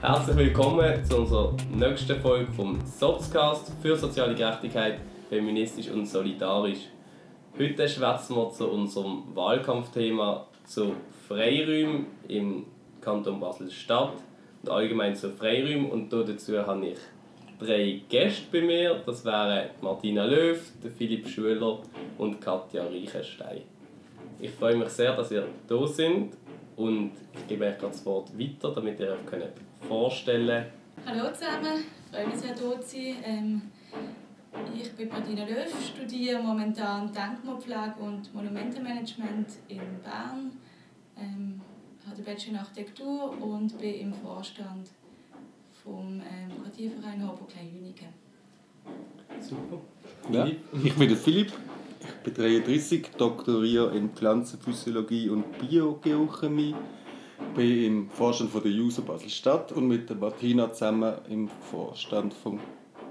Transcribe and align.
Herzlich 0.00 0.36
willkommen 0.36 1.04
zu 1.04 1.16
unserer 1.16 1.56
nächsten 1.74 2.20
Folge 2.20 2.52
vom 2.52 2.78
Sotzcast 2.84 3.72
für 3.82 3.96
soziale 3.96 4.36
Gerechtigkeit, 4.36 5.00
feministisch 5.28 5.88
und 5.90 6.06
solidarisch. 6.06 6.86
Heute 7.58 7.88
schwätzen 7.88 8.36
wir 8.36 8.50
zu 8.50 8.70
unserem 8.70 9.24
Wahlkampfthema 9.34 10.46
zu 10.64 10.92
Freiräumen 11.26 12.06
im 12.28 12.66
Kanton 13.00 13.40
Basel-Stadt 13.40 14.12
und 14.62 14.70
allgemein 14.70 15.16
zu 15.16 15.30
Freiräumen. 15.30 15.90
Und 15.90 16.12
dazu 16.12 16.56
habe 16.58 16.86
ich 16.86 16.98
drei 17.60 18.02
Gäste 18.08 18.46
bei 18.50 18.62
mir. 18.62 19.02
Das 19.06 19.24
wären 19.24 19.70
Martina 19.80 20.24
Löw, 20.24 20.58
Philipp 20.96 21.28
Schuler 21.28 21.78
und 22.18 22.40
Katja 22.40 22.84
Reichenstein. 22.84 23.62
Ich 24.40 24.50
freue 24.50 24.76
mich 24.76 24.88
sehr, 24.88 25.14
dass 25.14 25.30
ihr 25.30 25.46
da 25.68 25.86
sind 25.86 26.32
und 26.76 27.12
ich 27.34 27.46
gebe 27.46 27.66
euch 27.66 27.76
das 27.76 28.04
Wort 28.06 28.36
weiter, 28.38 28.72
damit 28.74 28.98
ihr 29.00 29.12
euch 29.12 29.26
könnt 29.26 29.52
vorstellen 29.86 30.66
Hallo 31.06 31.32
zusammen, 31.32 31.84
ich 32.04 32.10
freue 32.10 32.26
mich 32.26 32.36
sehr, 32.36 32.54
hier 32.54 32.80
zu 32.80 32.88
sein. 32.88 33.16
Ähm, 33.24 33.62
ich 34.74 34.92
bin 34.92 35.08
Martina 35.08 35.44
Löw, 35.44 35.68
studiere 35.82 36.42
momentan 36.42 37.12
Denkmalpflege 37.12 37.94
und 38.00 38.34
Monumentenmanagement 38.34 39.48
in 39.68 39.80
Bern. 40.02 40.52
Ähm, 41.16 41.60
habe 42.06 42.16
den 42.16 42.24
Bachelor 42.24 42.52
in 42.52 42.58
Architektur 42.58 43.42
und 43.42 43.78
bin 43.78 43.94
im 43.94 44.14
Vorstand 44.14 44.90
vom 45.90 46.20
ähm, 46.20 46.62
Quartierverein 46.62 47.26
Hobo 47.26 47.44
Kleinhünigen. 47.46 48.08
Super. 49.40 49.80
Ja, 50.30 50.46
ich 50.46 50.94
bin 50.94 51.08
der 51.08 51.16
Philipp, 51.16 51.52
ich 52.00 52.32
bin 52.32 52.34
33, 52.34 53.10
doktoriere 53.16 53.96
in 53.96 54.10
Pflanzenphysiologie 54.10 55.28
und 55.30 55.44
Biogeochemie, 55.58 56.74
bin 57.56 57.84
im 57.84 58.10
Vorstand 58.10 58.50
von 58.50 58.62
der 58.62 58.70
User 58.70 59.02
Basel-Stadt 59.02 59.72
und 59.72 59.88
mit 59.88 60.08
der 60.08 60.16
Martina 60.16 60.72
zusammen 60.72 61.14
im 61.28 61.48
Vorstand 61.48 62.34
vom 62.34 62.60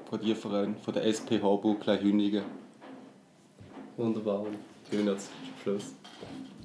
Quartierverein 0.07 0.77
von 0.77 0.93
der 0.93 1.05
SP 1.05 1.41
Harburg 1.41 1.81
Kleinhünigen. 1.81 2.43
Wunderbar. 3.97 4.45
Schön 4.89 5.09
als 5.09 5.29
Schluss. 5.61 5.95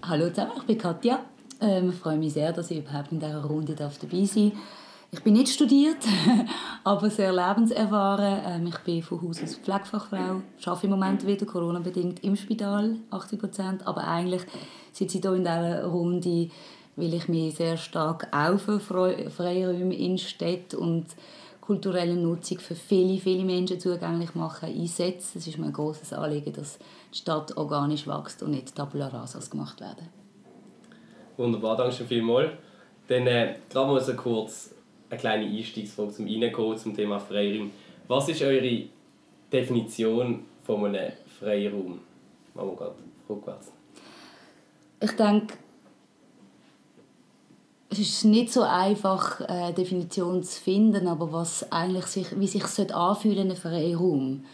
Hallo 0.03 0.29
zusammen, 0.29 0.53
ich 0.59 0.63
bin 0.65 0.79
Katja. 0.79 1.25
Ähm, 1.61 1.91
ich 1.91 1.97
freue 1.97 2.19
mich 2.19 2.35
sehr, 2.35 2.53
dass 2.53 2.71
ich 2.71 2.79
überhaupt 2.79 3.11
in 3.11 3.19
dieser 3.19 3.45
Runde 3.45 3.75
dabei 3.75 4.25
sein 4.25 4.53
darf. 4.53 4.61
Ich 5.11 5.23
bin 5.23 5.35
nicht 5.35 5.53
studiert, 5.53 5.99
aber 6.85 7.09
sehr 7.09 7.33
lebenserfahren. 7.33 8.41
Ähm, 8.47 8.67
ich 8.67 8.79
bin 8.79 9.03
von 9.03 9.23
Haus 9.23 9.43
aus 9.43 9.57
Pflegefachfrau, 9.57 10.43
arbeite 10.65 10.87
im 10.87 10.91
Moment 10.91 11.27
wieder 11.27 11.47
Corona-bedingt 11.47 12.25
im 12.25 12.37
Spital, 12.37 12.97
80 13.11 13.39
Prozent. 13.39 13.87
Aber 13.87 14.07
eigentlich 14.07 14.43
sitze 14.93 15.19
ich 15.19 15.23
hier 15.23 15.35
in 15.35 15.45
dieser 15.45 15.85
Runde, 15.85 16.51
weil 16.97 17.15
ich 17.15 17.29
mich 17.29 17.55
sehr 17.55 17.77
stark 17.77 18.29
für 18.59 18.81
Freiräume 18.81 19.95
in 19.95 20.19
Städten 20.19 20.77
und 20.77 21.07
kulturelle 21.61 22.15
Nutzung 22.15 22.59
für 22.59 22.75
viele, 22.75 23.19
viele 23.19 23.45
Menschen 23.45 23.81
zugänglich 23.81 24.35
machen, 24.35 24.69
einsetze. 24.69 25.39
Es 25.39 25.47
ist 25.47 25.59
mir 25.59 25.67
ein 25.67 25.73
großes 25.73 26.13
Anliegen, 26.13 26.53
dass 26.53 26.79
die 27.13 27.19
Stadt 27.19 27.57
organisch 27.57 28.07
wächst 28.07 28.43
und 28.43 28.51
nicht 28.51 28.75
Tabula 28.75 29.09
Rasas 29.09 29.49
gemacht 29.49 29.81
werden. 29.81 30.09
Wunderbar, 31.37 31.77
danke 31.77 31.95
schön 31.95 32.07
vielmals. 32.07 32.51
Dann 33.09 33.27
äh, 33.27 33.57
gerade 33.71 33.91
mal 33.91 34.01
so 34.01 34.15
kurz 34.15 34.74
eine 35.15 35.21
kleine 35.21 35.47
Einstiegsfrage 35.47 36.13
zum 36.13 36.27
Reinkommen 36.27 36.77
zum 36.77 36.95
Thema 36.95 37.19
Freiraum. 37.19 37.71
Was 38.09 38.29
ist 38.29 38.43
eure 38.43 38.85
Definition 39.53 40.45
von 40.63 40.85
einem 40.85 41.13
Freiraum? 41.39 42.01
Machen 42.55 42.69
wir 42.71 42.77
gerade 42.77 42.95
rückwärts. 43.29 43.73
Ich 45.01 45.13
denke, 45.13 45.55
es 47.91 47.99
ist 47.99 48.25
nicht 48.25 48.53
so 48.53 48.63
einfach, 48.63 49.41
eine 49.43 49.73
Definition 49.73 50.43
zu 50.43 50.61
finden, 50.61 51.07
aber 51.07 51.33
was 51.33 51.71
eigentlich 51.71 52.07
sich, 52.07 52.39
wie 52.39 52.47
sich 52.47 52.65
es 52.65 52.79
anfühlen 52.91 53.51
ein 53.51 53.57
Freiraum. 53.57 54.45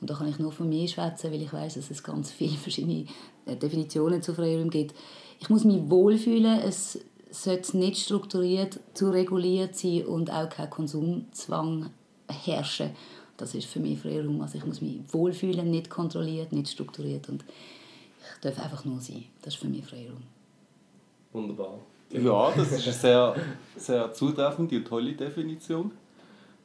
Und 0.00 0.08
da 0.08 0.14
kann 0.14 0.28
ich 0.28 0.38
nur 0.38 0.52
von 0.52 0.68
mir 0.68 0.88
schwätzen, 0.88 1.30
weil 1.30 1.42
ich 1.42 1.52
weiß, 1.52 1.74
dass 1.74 1.90
es 1.90 2.02
ganz 2.02 2.30
viele 2.30 2.56
verschiedene 2.56 3.04
äh, 3.46 3.56
Definitionen 3.56 4.22
zu 4.22 4.34
Freiraum 4.34 4.70
gibt. 4.70 4.94
Ich 5.38 5.50
muss 5.50 5.64
mich 5.64 5.78
wohlfühlen, 5.88 6.60
es 6.60 6.98
sollte 7.30 7.78
nicht 7.78 8.02
strukturiert, 8.02 8.80
zu 8.94 9.10
reguliert 9.10 9.76
sein 9.76 10.04
und 10.04 10.30
auch 10.32 10.48
kein 10.48 10.70
Konsumzwang 10.70 11.90
herrschen. 12.28 12.90
Das 13.36 13.54
ist 13.54 13.66
für 13.66 13.80
mich 13.80 14.00
Freiraum. 14.00 14.40
Also 14.42 14.58
ich 14.58 14.66
muss 14.66 14.80
mich 14.80 15.00
wohlfühlen, 15.08 15.70
nicht 15.70 15.88
kontrolliert, 15.88 16.52
nicht 16.52 16.68
strukturiert 16.68 17.28
und 17.28 17.42
ich 17.42 18.40
darf 18.42 18.62
einfach 18.62 18.84
nur 18.84 19.00
sein. 19.00 19.24
Das 19.42 19.54
ist 19.54 19.60
für 19.60 19.68
mich 19.68 19.84
Freiraum. 19.84 20.22
Wunderbar. 21.32 21.78
Ja, 22.12 22.52
das 22.56 22.72
ist 22.72 22.84
eine 22.84 22.92
sehr, 22.92 23.36
sehr 23.76 24.12
zutreffende 24.12 24.76
und 24.76 24.84
tolle 24.84 25.12
Definition. 25.12 25.92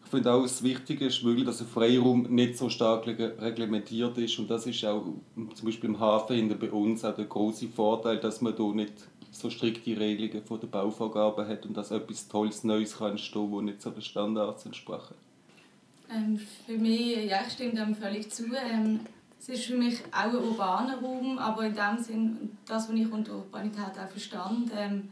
Ich 0.04 0.12
finde 0.12 0.32
auch, 0.32 0.44
das 0.44 0.62
Wichtige 0.62 1.06
ist 1.06 1.24
wirklich, 1.24 1.46
dass 1.46 1.62
ein 1.62 1.68
Freiraum 1.68 2.24
nicht 2.24 2.58
so 2.58 2.70
stark 2.70 3.08
reglementiert 3.08 4.18
ist. 4.18 4.38
Und 4.38 4.50
das 4.50 4.68
ist 4.68 4.84
auch 4.86 5.04
zum 5.36 5.66
Beispiel 5.66 5.90
im 5.90 6.00
Hafen 6.00 6.60
bei 6.60 6.72
uns 6.72 7.04
auch 7.04 7.16
der 7.16 7.26
große 7.26 7.68
Vorteil, 7.70 8.20
dass 8.20 8.42
man 8.42 8.56
hier 8.56 8.74
nicht 8.74 8.94
so 9.36 9.50
strikte 9.50 10.00
Regelungen 10.00 10.46
von 10.46 10.60
der 10.60 10.68
Bauvorgaben 10.68 11.48
hat 11.48 11.66
und 11.66 11.76
dass 11.76 11.92
etwas 11.92 12.28
Tolles, 12.28 12.64
Neues 12.64 12.98
kann 12.98 13.12
entstehen, 13.12 13.52
das 13.52 13.62
nicht 13.62 13.82
so 13.82 13.90
den 13.90 14.02
Standards 14.02 14.66
entsprechen. 14.66 15.16
Ähm, 16.10 16.40
für 16.66 16.78
mich, 16.78 17.30
ja, 17.30 17.42
ich 17.46 17.54
stimme 17.54 17.74
dem 17.74 17.96
völlig 17.96 18.32
zu. 18.32 18.46
Ähm, 18.56 19.02
es 19.40 19.50
ist 19.50 19.66
für 19.66 19.76
mich 19.76 20.00
auch 20.12 20.24
ein 20.24 20.36
urbaner 20.36 21.00
Raum, 21.00 21.38
aber 21.38 21.66
in 21.66 21.76
dem 21.76 21.98
Sinn, 22.02 22.58
das, 22.66 22.88
was 22.88 22.96
ich 22.96 23.12
unter 23.12 23.36
Urbanität 23.36 24.00
auch 24.02 24.10
verstand, 24.10 24.72
ähm, 24.76 25.10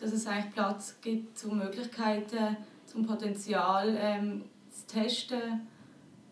dass 0.00 0.12
es 0.12 0.26
eigentlich 0.26 0.52
Platz 0.52 0.96
gibt 1.00 1.38
zu 1.38 1.54
Möglichkeiten, 1.54 2.56
zum 2.86 3.06
Potenzial 3.06 3.96
ähm, 3.98 4.42
zu 4.70 4.86
testen, 4.86 5.66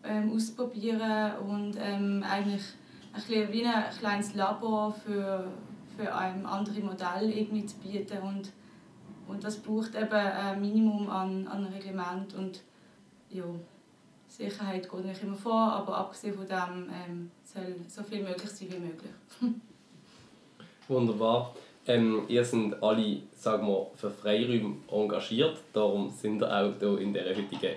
ähm, 0.03 0.31
auszuprobieren 0.33 1.37
und 1.47 1.75
ähm, 1.79 2.23
eigentlich 2.29 2.63
ein 3.13 3.21
bisschen 3.21 3.51
wie 3.53 3.65
ein 3.65 3.83
kleines 3.99 4.33
Labor 4.35 4.93
für 4.93 5.47
für 5.99 6.15
ein 6.15 6.45
anderes 6.45 6.81
Modell 6.81 7.29
irgendwie 7.29 7.65
zu 7.65 7.77
bieten 7.77 8.19
und, 8.19 8.51
und 9.27 9.43
das 9.43 9.57
braucht 9.57 9.95
eben 9.95 10.11
ein 10.13 10.61
Minimum 10.61 11.09
an, 11.09 11.47
an 11.47 11.65
Reglement 11.65 12.33
und 12.35 12.61
ja, 13.29 13.43
Sicherheit 14.27 14.89
geht 14.89 15.05
nicht 15.05 15.23
immer 15.23 15.35
vor, 15.35 15.73
aber 15.73 15.97
abgesehen 15.97 16.35
von 16.35 16.47
dem 16.47 16.89
ähm, 16.89 17.31
soll 17.43 17.75
so 17.87 18.03
viel 18.03 18.23
möglich 18.23 18.49
sein 18.49 18.69
wie 18.71 18.79
möglich. 18.79 19.11
Wunderbar. 20.87 21.53
Ähm, 21.85 22.23
ihr 22.27 22.45
seid 22.45 22.81
alle 22.81 23.17
sagen 23.35 23.67
wir, 23.67 23.87
für 23.95 24.09
Freiräume 24.09 24.77
engagiert, 24.91 25.57
darum 25.73 26.11
sind 26.11 26.41
ihr 26.41 26.51
auch 26.51 26.73
hier 26.79 26.99
in 26.99 27.13
der 27.13 27.25
heutigen 27.25 27.75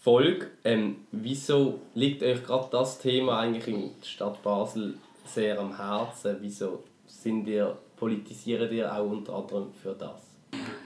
Folge. 0.00 0.46
Ähm, 0.64 1.04
wieso 1.10 1.80
liegt 1.94 2.22
euch 2.22 2.42
gerade 2.44 2.68
das 2.70 2.98
Thema 2.98 3.40
eigentlich 3.40 3.68
in 3.68 3.90
der 4.00 4.06
Stadt 4.06 4.42
Basel 4.42 4.94
sehr 5.26 5.58
am 5.58 5.76
Herzen? 5.76 6.36
Wieso 6.40 6.82
sind 7.08 7.48
ihr, 7.48 7.76
politisieren 7.96 8.72
ihr 8.72 8.94
auch 8.94 9.10
unter 9.10 9.34
anderem 9.34 9.72
für 9.72 9.92
das? 9.92 10.22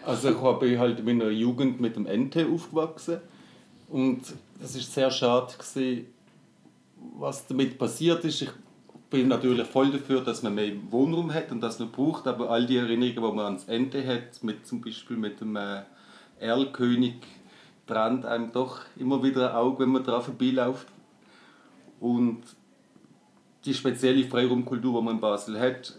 Also 0.04 0.30
ich 0.30 0.58
bin 0.58 0.78
halt 0.78 0.98
in 0.98 1.04
meiner 1.04 1.30
Jugend 1.30 1.80
mit 1.80 1.96
dem 1.96 2.06
NT 2.06 2.46
aufgewachsen 2.52 3.18
und 3.88 4.20
das 4.60 4.74
ist 4.74 4.92
sehr 4.92 5.10
schade 5.10 5.52
gewesen, 5.52 6.06
was 7.18 7.46
damit 7.46 7.78
passiert 7.78 8.24
ist. 8.24 8.42
Ich 8.42 8.50
bin 9.10 9.28
natürlich 9.28 9.66
voll 9.66 9.90
dafür, 9.90 10.22
dass 10.22 10.42
man 10.42 10.54
mehr 10.54 10.72
Wohnraum 10.90 11.32
hat 11.32 11.52
und 11.52 11.60
dass 11.60 11.78
man 11.78 11.90
braucht, 11.90 12.26
aber 12.26 12.50
all 12.50 12.66
die 12.66 12.78
Erinnerungen, 12.78 13.14
die 13.14 13.20
man 13.20 13.40
ans 13.40 13.66
NT 13.68 13.94
hat, 14.06 14.42
mit 14.42 14.66
zum 14.66 14.80
Beispiel 14.80 15.16
mit 15.16 15.40
dem 15.40 15.54
äh, 15.56 15.82
Erlkönig, 16.40 17.16
brennt 17.86 18.24
einem 18.24 18.50
doch 18.52 18.80
immer 18.96 19.22
wieder 19.22 19.50
ein 19.50 19.56
Auge, 19.56 19.80
wenn 19.80 19.90
man 19.90 20.02
daran 20.02 20.22
vorbeiläuft. 20.22 20.86
Und 22.00 22.42
die 23.64 23.74
spezielle 23.74 24.24
Freiraumkultur, 24.24 24.98
die 24.98 25.04
man 25.04 25.16
in 25.16 25.20
Basel 25.20 25.60
hat, 25.60 25.98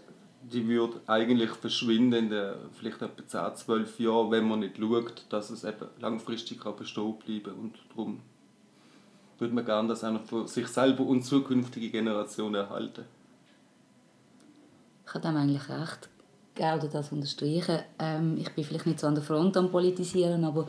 die 0.52 0.66
würde 0.68 1.00
eigentlich 1.06 1.50
verschwinden 1.50 2.24
in 2.24 2.30
den 2.30 2.54
vielleicht 2.72 3.02
etwa 3.02 3.26
10, 3.26 3.56
12 3.56 4.00
Jahren, 4.00 4.30
wenn 4.30 4.48
man 4.48 4.60
nicht 4.60 4.76
schaut, 4.76 5.24
dass 5.28 5.50
es 5.50 5.64
eben 5.64 5.86
langfristig 6.00 6.62
bestehen 6.76 7.18
bleiben. 7.18 7.58
Und 7.58 7.74
darum 7.88 8.20
würde 9.38 9.54
man 9.54 9.64
gerne 9.64 9.88
das 9.88 10.04
auch 10.04 10.20
für 10.24 10.46
sich 10.46 10.68
selber 10.68 11.04
und 11.04 11.22
zukünftige 11.22 11.90
Generationen 11.90 12.56
erhalten. 12.56 13.04
Ich 15.06 15.14
habe 15.14 15.26
dem 15.26 15.36
eigentlich 15.36 15.68
recht 15.68 16.08
gerne 16.54 16.88
das 16.88 17.12
unterstreichen. 17.12 17.80
Ähm, 17.98 18.36
ich 18.38 18.50
bin 18.52 18.64
vielleicht 18.64 18.86
nicht 18.86 19.00
so 19.00 19.06
an 19.06 19.14
der 19.14 19.24
Front 19.24 19.56
am 19.56 19.70
Politisieren, 19.70 20.44
aber 20.44 20.68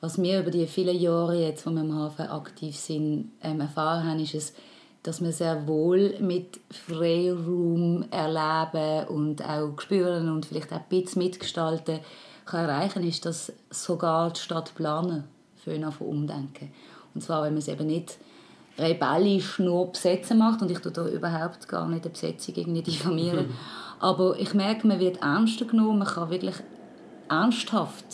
was 0.00 0.20
wir 0.20 0.40
über 0.40 0.50
die 0.50 0.66
vielen 0.66 0.98
Jahre 0.98 1.40
jetzt, 1.40 1.66
wo 1.66 1.70
wir 1.70 1.80
im 1.80 1.94
Hafen 1.94 2.26
aktiv 2.26 2.76
sind, 2.76 3.32
ähm, 3.42 3.60
erfahren 3.60 4.04
haben, 4.04 4.20
ist 4.20 4.34
es, 4.34 4.54
dass 5.04 5.20
man 5.20 5.32
sehr 5.32 5.68
wohl 5.68 6.18
mit 6.18 6.60
Freiraum 6.70 8.06
erleben 8.10 9.06
und 9.08 9.44
auch 9.44 9.78
spüren 9.78 10.30
und 10.30 10.46
vielleicht 10.46 10.72
auch 10.72 10.78
ein 10.78 10.84
bisschen 10.88 11.22
mitgestalten 11.22 12.00
kann 12.46 12.68
erreichen, 12.68 13.06
ist, 13.06 13.24
dass 13.24 13.52
sogar 13.70 14.30
die 14.30 14.40
Stadtplaner 14.40 15.24
für 15.56 15.74
ihn 15.74 15.84
umdenken. 15.84 16.72
Und 17.14 17.20
zwar, 17.20 17.42
wenn 17.44 17.52
man 17.52 17.58
es 17.58 17.68
eben 17.68 17.86
nicht 17.86 18.18
rebellisch 18.78 19.58
nur 19.58 19.92
besetzen 19.92 20.38
macht 20.38 20.62
und 20.62 20.70
ich 20.70 20.78
tue 20.78 20.90
da 20.90 21.06
überhaupt 21.06 21.68
gar 21.68 21.86
nicht 21.86 22.04
eine 22.04 22.12
Besetzung 22.12 22.54
irgendwie 22.56 22.82
diffamieren. 22.82 23.50
Aber 24.00 24.38
ich 24.38 24.52
merke, 24.54 24.86
man 24.86 25.00
wird 25.00 25.22
ernster 25.22 25.66
genommen, 25.66 25.98
man 25.98 26.08
kann 26.08 26.30
wirklich 26.30 26.56
ernsthaft 27.28 28.04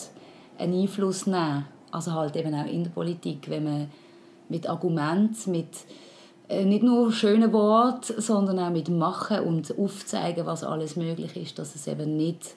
einen 0.57 0.81
Einfluss 0.81 1.25
nehmen. 1.25 1.65
Also 1.89 2.13
halt 2.13 2.35
eben 2.35 2.53
auch 2.53 2.65
in 2.65 2.83
der 2.83 2.91
Politik, 2.91 3.49
wenn 3.49 3.63
man 3.63 3.91
mit 4.49 4.69
Argumenten, 4.69 5.51
mit 5.51 5.69
nicht 6.65 6.83
nur 6.83 7.11
schönen 7.11 7.53
Worten, 7.53 8.19
sondern 8.21 8.59
auch 8.59 8.69
mit 8.69 8.89
Machen 8.89 9.39
und 9.41 9.77
aufzeigen, 9.77 10.45
was 10.45 10.63
alles 10.63 10.95
möglich 10.95 11.35
ist, 11.35 11.59
dass 11.59 11.75
es 11.75 11.87
eben 11.87 12.17
nicht 12.17 12.55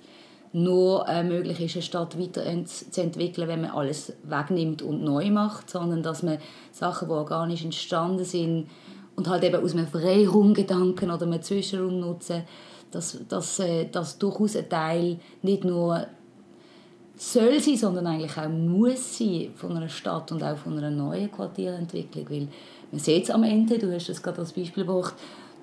nur 0.52 1.08
äh, 1.08 1.24
möglich 1.24 1.60
ist, 1.60 1.74
eine 1.74 1.82
Stadt 1.82 2.18
weiterzuentwickeln, 2.18 3.48
wenn 3.48 3.62
man 3.62 3.70
alles 3.70 4.12
wegnimmt 4.22 4.82
und 4.82 5.02
neu 5.02 5.30
macht, 5.30 5.68
sondern 5.68 6.02
dass 6.02 6.22
man 6.22 6.38
Sachen, 6.70 7.08
die 7.08 7.14
organisch 7.14 7.64
entstanden 7.64 8.24
sind 8.24 8.68
und 9.16 9.28
halt 9.28 9.42
eben 9.42 9.62
aus 9.62 9.72
einem 9.72 9.88
Freiraumgedanken 9.88 11.10
oder 11.10 11.26
einem 11.26 11.42
Zwischenraum 11.42 11.98
nutzen, 11.98 12.44
dass, 12.92 13.18
dass 13.28 13.58
äh, 13.58 13.88
das 13.90 14.18
durchaus 14.18 14.54
ein 14.54 14.68
Teil 14.68 15.18
nicht 15.42 15.64
nur 15.64 16.06
soll 17.16 17.60
sein, 17.60 17.76
sondern 17.76 18.06
eigentlich 18.06 18.36
auch 18.36 18.48
muss 18.48 19.18
sein 19.18 19.50
von 19.56 19.76
einer 19.76 19.88
Stadt 19.88 20.32
und 20.32 20.42
auch 20.42 20.56
von 20.56 20.78
einer 20.78 20.90
neuen 20.90 21.30
Quartierentwicklung, 21.30 22.30
weil 22.30 22.48
man 22.90 23.00
sieht 23.00 23.24
es 23.24 23.30
am 23.30 23.42
Ende, 23.42 23.78
du 23.78 23.92
hast 23.92 24.08
es 24.08 24.22
gerade 24.22 24.38
als 24.40 24.52
Beispiel 24.52 24.84
gebracht, 24.84 25.14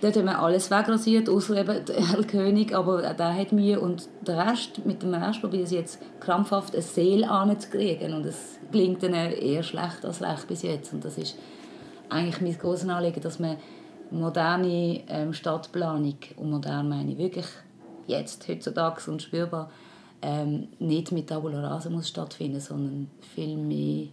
Dort 0.01 0.18
haben 0.18 0.25
wir 0.25 0.39
alles 0.39 0.71
wegrasiert, 0.71 1.29
außer 1.29 1.57
eben 1.57 1.85
der 1.85 1.95
Herr 2.09 2.23
König, 2.23 2.73
aber 2.73 3.13
der 3.13 3.35
hat 3.35 3.51
Mühe. 3.51 3.79
Und 3.79 4.09
der 4.25 4.47
Rest, 4.47 4.83
mit 4.83 5.03
dem 5.03 5.13
Rest 5.13 5.41
probieren 5.41 5.68
sie 5.68 5.75
jetzt 5.75 6.00
krampfhaft 6.19 6.73
eine 6.73 6.81
Seele 6.81 7.29
anzukriegen. 7.29 8.15
Und 8.15 8.25
es 8.25 8.57
gelingt 8.71 9.03
ihnen 9.03 9.31
eher 9.31 9.62
schlecht 9.62 10.03
als 10.03 10.23
recht 10.23 10.47
bis 10.47 10.63
jetzt. 10.63 10.91
Und 10.91 11.06
das 11.06 11.19
ist 11.19 11.38
eigentlich 12.09 12.41
mein 12.41 12.57
grosses 12.57 12.89
Anliegen, 12.89 13.21
dass 13.21 13.38
man 13.38 13.57
moderne 14.09 15.01
ähm, 15.07 15.33
Stadtplanung, 15.33 16.17
und 16.35 16.50
modern 16.50 16.89
meine 16.89 17.12
ich 17.12 17.17
wirklich 17.19 17.45
jetzt, 18.07 18.47
heutzutage 18.47 19.09
und 19.09 19.21
spürbar, 19.21 19.69
ähm, 20.24 20.67
nicht 20.79 21.12
mit 21.12 21.27
Tabula 21.27 21.62
Rasa 21.62 21.91
muss 21.91 22.09
stattfinden, 22.09 22.59
sondern 22.59 23.09
viel 23.35 23.56
mehr, 23.56 24.07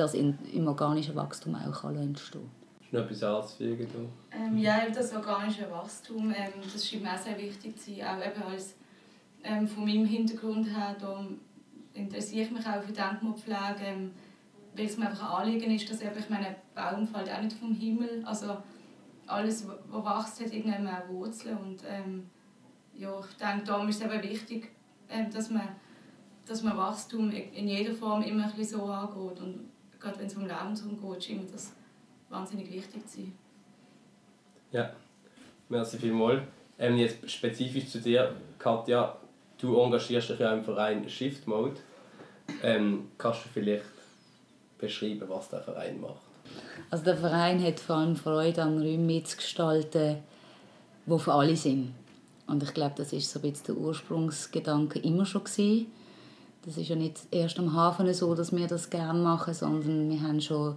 dass 0.00 0.14
in, 0.14 0.38
im 0.52 0.66
organischen 0.66 1.14
Wachstum 1.14 1.54
auch 1.54 1.84
entstehen 1.84 2.40
kann 2.40 2.60
noch 2.92 3.00
etwas 3.00 3.22
anzufügen? 3.22 3.86
Ähm, 4.32 4.58
ja, 4.58 4.88
das 4.92 5.14
organische 5.14 5.70
Wachstum, 5.70 6.32
ähm, 6.36 6.52
das 6.72 6.88
scheint 6.88 7.02
mir 7.02 7.14
auch 7.14 7.18
sehr 7.18 7.38
wichtig 7.38 7.78
zu 7.78 7.94
sein. 7.94 8.04
Auch 8.06 8.26
eben 8.26 8.42
als, 8.42 8.74
ähm, 9.44 9.68
von 9.68 9.84
meinem 9.84 10.06
Hintergrund 10.06 10.66
her, 10.68 10.96
da 10.98 11.24
interessiere 11.94 12.46
ich 12.46 12.50
mich 12.50 12.66
auch 12.66 12.82
für 12.82 12.92
Denkmalpflege, 12.92 13.84
ähm, 13.84 14.10
weil 14.76 14.86
es 14.86 14.96
mir 14.96 15.08
einfach 15.08 15.40
ein 15.40 15.48
Anliegen 15.48 15.70
ist, 15.74 15.90
dass 15.90 16.00
eben, 16.00 16.18
ich 16.18 16.30
meine, 16.30 16.56
Baum 16.74 17.06
fällt 17.06 17.30
auch 17.30 17.42
nicht 17.42 17.56
vom 17.56 17.74
Himmel. 17.74 18.22
Also 18.24 18.56
alles, 19.26 19.66
was 19.88 20.04
wächst, 20.04 20.40
hat 20.40 20.52
irgendwann 20.52 20.88
auch 20.88 21.08
Wurzeln. 21.08 21.56
Und 21.58 21.82
ähm, 21.88 22.28
ja, 22.94 23.12
ich 23.20 23.36
denke, 23.36 23.64
darum 23.64 23.88
ist 23.88 24.02
es 24.02 24.10
eben 24.10 24.22
wichtig, 24.22 24.70
ähm, 25.08 25.30
dass, 25.30 25.50
man, 25.50 25.68
dass 26.46 26.62
man 26.62 26.76
Wachstum 26.76 27.30
in 27.30 27.68
jeder 27.68 27.94
Form 27.94 28.22
immer 28.22 28.44
ein 28.44 28.52
bisschen 28.52 28.80
so 28.80 28.84
angeht. 28.86 29.40
Und 29.40 29.69
gerade 30.00 30.18
wenn 30.18 30.26
es 30.26 30.34
um 30.34 30.46
Lebensraum 30.46 30.98
geht, 31.00 31.24
scheint 31.24 31.44
mir 31.44 31.52
das 31.52 31.72
wahnsinnig 32.28 32.72
wichtig 32.72 33.06
zu 33.06 33.18
sein. 33.18 33.32
Ja, 34.72 34.90
merci 35.68 35.98
vielmals. 35.98 36.42
Ähm, 36.78 36.96
jetzt 36.96 37.30
spezifisch 37.30 37.88
zu 37.88 38.00
dir, 38.00 38.34
Katja, 38.58 39.16
du 39.58 39.78
engagierst 39.78 40.30
dich 40.30 40.38
ja 40.38 40.52
im 40.52 40.64
Verein 40.64 41.08
Shift 41.08 41.46
Mode. 41.46 41.76
Ähm, 42.62 43.08
kannst 43.18 43.44
du 43.44 43.48
vielleicht 43.50 43.84
beschreiben, 44.78 45.28
was 45.28 45.48
der 45.50 45.60
Verein 45.60 46.00
macht? 46.00 46.22
Also 46.90 47.04
der 47.04 47.16
Verein 47.16 47.62
hat 47.62 47.78
vor 47.78 47.96
allem 47.96 48.16
Freude 48.16 48.62
an 48.62 48.78
Räumen 48.78 49.06
mitzugestalten, 49.06 50.18
die 51.06 51.18
für 51.18 51.34
alle 51.34 51.56
sind. 51.56 51.94
Und 52.46 52.62
ich 52.62 52.74
glaube, 52.74 52.94
das 52.96 53.12
ist 53.12 53.30
so 53.30 53.38
ein 53.38 53.50
bisschen 53.50 53.66
der 53.66 53.76
Ursprungsgedanke 53.76 54.98
immer 55.00 55.26
schon 55.26 55.44
gewesen. 55.44 55.86
Das 56.64 56.76
ist 56.76 56.88
ja 56.88 56.96
nicht 56.96 57.20
erst 57.30 57.58
am 57.58 57.74
Hafen 57.74 58.12
so, 58.12 58.34
dass 58.34 58.54
wir 58.54 58.66
das 58.66 58.90
gerne 58.90 59.18
machen, 59.18 59.54
sondern 59.54 60.10
wir 60.10 60.20
haben 60.20 60.40
schon 60.40 60.76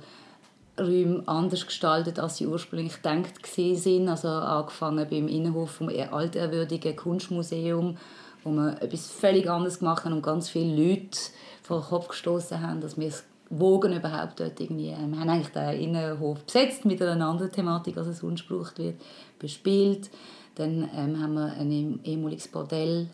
Räume 0.80 1.24
anders 1.28 1.66
gestaltet, 1.66 2.20
als 2.20 2.38
sie 2.38 2.48
ursprünglich 2.48 2.96
gedacht 3.02 3.46
sind. 3.46 4.08
Also 4.08 4.30
angefangen 4.30 5.08
beim 5.10 5.28
Innenhof 5.28 5.72
vom 5.72 5.90
alterwürdigen 5.90 6.96
Kunstmuseum, 6.96 7.98
wo 8.44 8.52
wir 8.52 8.82
etwas 8.82 9.08
völlig 9.08 9.50
anderes 9.50 9.80
gemacht 9.80 10.06
haben 10.06 10.14
und 10.14 10.24
ganz 10.24 10.50
viele 10.50 10.76
Leute 10.76 11.18
vor 11.62 11.82
den 11.82 11.88
Kopf 11.88 12.08
gestoßen 12.08 12.62
haben, 12.62 12.82
dass 12.82 12.98
wir 12.98 13.08
es 13.08 13.24
wogen 13.50 13.94
überhaupt 13.94 14.40
dort 14.40 14.60
irgendwie. 14.60 14.88
Wir 14.88 14.98
haben 14.98 15.30
eigentlich 15.30 15.50
den 15.50 15.80
Innenhof 15.80 16.44
besetzt 16.44 16.86
mit 16.86 17.02
einer 17.02 17.28
anderen 17.28 17.52
Thematik, 17.52 17.98
als 17.98 18.08
es 18.08 18.20
sonst 18.20 18.48
gebraucht 18.48 18.80
wird, 18.80 18.96
bespielt. 19.38 20.10
Dann 20.56 20.90
ähm, 20.96 21.22
haben 21.22 21.34
wir 21.34 21.54
ein 21.54 22.00
ehemaliges 22.04 22.48
Bordell 22.48 23.08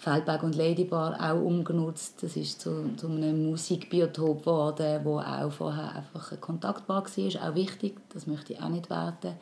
Feldberg 0.00 0.42
und 0.44 0.56
Ladybar 0.56 1.14
auch 1.20 1.44
umgenutzt. 1.44 2.22
Das 2.22 2.34
ist 2.34 2.62
zu, 2.62 2.96
zu 2.96 3.06
einem 3.06 3.50
Musikbiotop 3.50 4.40
geworden, 4.40 5.00
wo 5.04 5.18
auch 5.18 5.52
vorher 5.52 5.94
einfach 5.94 6.32
ein 6.32 6.40
Kontaktbar 6.40 7.04
war. 7.04 7.48
Auch 7.50 7.54
wichtig, 7.54 7.98
das 8.14 8.26
möchte 8.26 8.54
ich 8.54 8.62
auch 8.62 8.70
nicht 8.70 8.88
werten. 8.88 9.34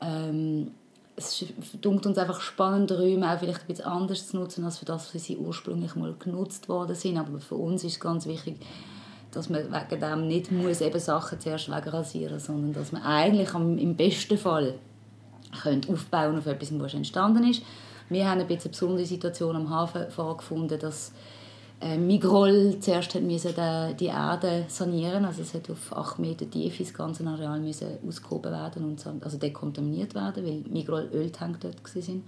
Ähm, 0.00 0.70
es 1.16 1.44
dunkt 1.82 2.06
uns 2.06 2.16
einfach 2.16 2.40
spannend, 2.40 2.92
Räume 2.92 3.30
auch 3.30 3.38
vielleicht 3.40 3.60
ein 3.60 3.66
bisschen 3.66 3.84
anders 3.84 4.28
zu 4.28 4.38
nutzen, 4.38 4.64
als 4.64 4.78
für 4.78 4.86
das, 4.86 5.12
wie 5.12 5.18
sie 5.18 5.36
ursprünglich 5.36 5.94
mal 5.96 6.14
genutzt 6.18 6.70
worden 6.70 6.96
sind. 6.96 7.18
Aber 7.18 7.38
für 7.38 7.56
uns 7.56 7.84
ist 7.84 8.00
ganz 8.00 8.24
wichtig, 8.24 8.56
dass 9.32 9.50
man 9.50 9.70
wegen 9.70 10.00
dem 10.00 10.28
nicht 10.28 10.50
muss 10.50 10.80
eben 10.80 10.98
Sachen 10.98 11.40
zuerst 11.40 11.70
wegrasieren 11.70 12.34
muss, 12.34 12.46
sondern 12.46 12.72
dass 12.72 12.92
man 12.92 13.02
eigentlich 13.02 13.52
im 13.52 13.96
besten 13.96 14.38
Fall 14.38 14.76
aufbauen 15.92 16.38
auf 16.38 16.46
etwas, 16.46 16.78
was 16.80 16.94
entstanden 16.94 17.50
ist 17.50 17.62
wir 18.08 18.28
haben 18.28 18.40
ein 18.40 18.46
bisschen 18.46 18.70
eine 18.70 18.70
besondere 18.70 19.06
Situation 19.06 19.56
am 19.56 19.70
Hafen 19.70 20.10
vorgefunden, 20.10 20.78
dass 20.78 21.12
äh, 21.80 21.96
Migrol 21.96 22.78
zuerst 22.80 23.14
hat 23.14 23.22
müssen 23.22 23.54
die 24.00 24.06
Erde 24.06 24.64
sanieren 24.66 25.24
also 25.24 25.42
es 25.42 25.54
hat 25.54 25.70
auf 25.70 25.96
8 25.96 26.18
Meter 26.18 26.50
Tiefe 26.50 26.82
das 26.82 26.92
ganze 26.92 27.24
Areal 27.24 27.62
ausgehoben 28.06 28.50
werden 28.50 28.84
und 28.84 29.04
also 29.24 29.38
dekontaminiert 29.38 30.14
werden, 30.14 30.44
weil 30.44 30.64
Migrol 30.68 31.08
Öltank 31.12 31.60
dort 31.60 31.84
waren. 31.84 32.24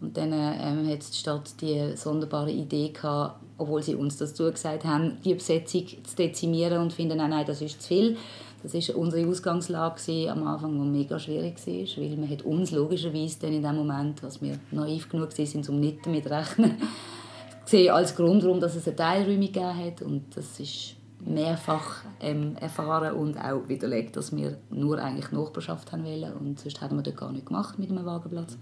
Und 0.00 0.16
dann 0.16 0.32
ähm, 0.32 0.88
hat 0.88 1.08
die 1.08 1.16
Stadt 1.16 1.60
die 1.60 1.96
sonderbare 1.96 2.52
Idee 2.52 2.90
gehabt, 2.90 3.40
obwohl 3.58 3.82
sie 3.82 3.96
uns 3.96 4.16
das 4.16 4.34
zugesagt 4.34 4.84
haben, 4.84 5.18
die 5.24 5.34
Besetzung 5.34 5.86
zu 6.04 6.16
dezimieren 6.16 6.80
und 6.80 6.92
finden, 6.92 7.18
nein, 7.18 7.30
nein, 7.30 7.46
das 7.46 7.60
ist 7.60 7.82
zu 7.82 7.88
viel. 7.88 8.16
Das 8.62 8.74
war 8.74 8.96
unsere 8.96 9.28
Ausgangslage 9.28 10.30
am 10.30 10.42
Anfang, 10.46 10.72
die 10.72 10.98
mega 10.98 11.18
schwierig 11.18 11.64
war, 11.64 12.02
weil 12.02 12.16
man 12.16 12.30
hat 12.30 12.42
uns 12.42 12.72
logischerweise 12.72 13.46
in 13.46 13.62
dem 13.62 13.76
Moment, 13.76 14.22
was 14.22 14.42
wir 14.42 14.58
naiv 14.72 15.08
genug 15.08 15.38
waren, 15.38 15.68
um 15.68 15.80
nicht 15.80 16.04
damit 16.04 16.24
zu 16.24 16.30
rechnen, 16.30 16.74
gesehen 17.64 17.94
als 17.94 18.16
Grund, 18.16 18.42
warum 18.42 18.58
es 18.58 18.86
eine 18.86 18.96
Teilräume 18.96 19.46
gegeben 19.46 19.76
hat. 19.76 20.02
Und 20.02 20.36
das 20.36 20.58
ist 20.58 20.96
mehrfach 21.24 22.04
ähm, 22.20 22.56
erfahren 22.56 23.14
und 23.14 23.36
auch 23.38 23.68
widerlegt, 23.68 24.16
dass 24.16 24.34
wir 24.34 24.58
nur 24.70 24.98
eigentlich 24.98 25.32
Nachbarschaft 25.32 25.92
haben 25.92 26.04
wollen 26.04 26.32
und 26.34 26.60
sonst 26.60 26.80
hätten 26.80 26.96
wir 26.96 27.02
das 27.02 27.16
gar 27.16 27.32
nicht 27.32 27.46
gemacht 27.46 27.78
mit 27.78 27.90
einem 27.90 28.06
Wagenplatz. 28.06 28.56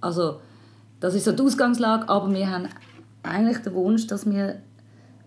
Also 0.00 0.40
das 1.00 1.14
ist 1.14 1.24
so 1.24 1.32
die 1.32 1.42
Ausgangslage, 1.42 2.08
aber 2.08 2.32
wir 2.32 2.50
haben 2.50 2.68
eigentlich 3.22 3.58
den 3.58 3.74
Wunsch, 3.74 4.06
dass 4.06 4.28
wir 4.28 4.62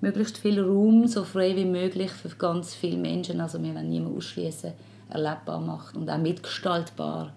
möglichst 0.02 0.38
viel 0.38 0.62
Raum, 0.62 1.08
so 1.08 1.24
frei 1.24 1.56
wie 1.56 1.66
möglich 1.66 2.12
für 2.12 2.30
ganz 2.30 2.74
viele 2.74 2.98
Menschen, 2.98 3.42
also 3.42 3.62
wir 3.62 3.74
wollen 3.74 3.90
niemanden 3.90 4.18
ausschließen, 4.18 4.74
erlebbar 5.10 5.60
macht 5.60 5.96
und 5.96 6.10
auch 6.10 6.18
mitgestaltbar 6.18 7.34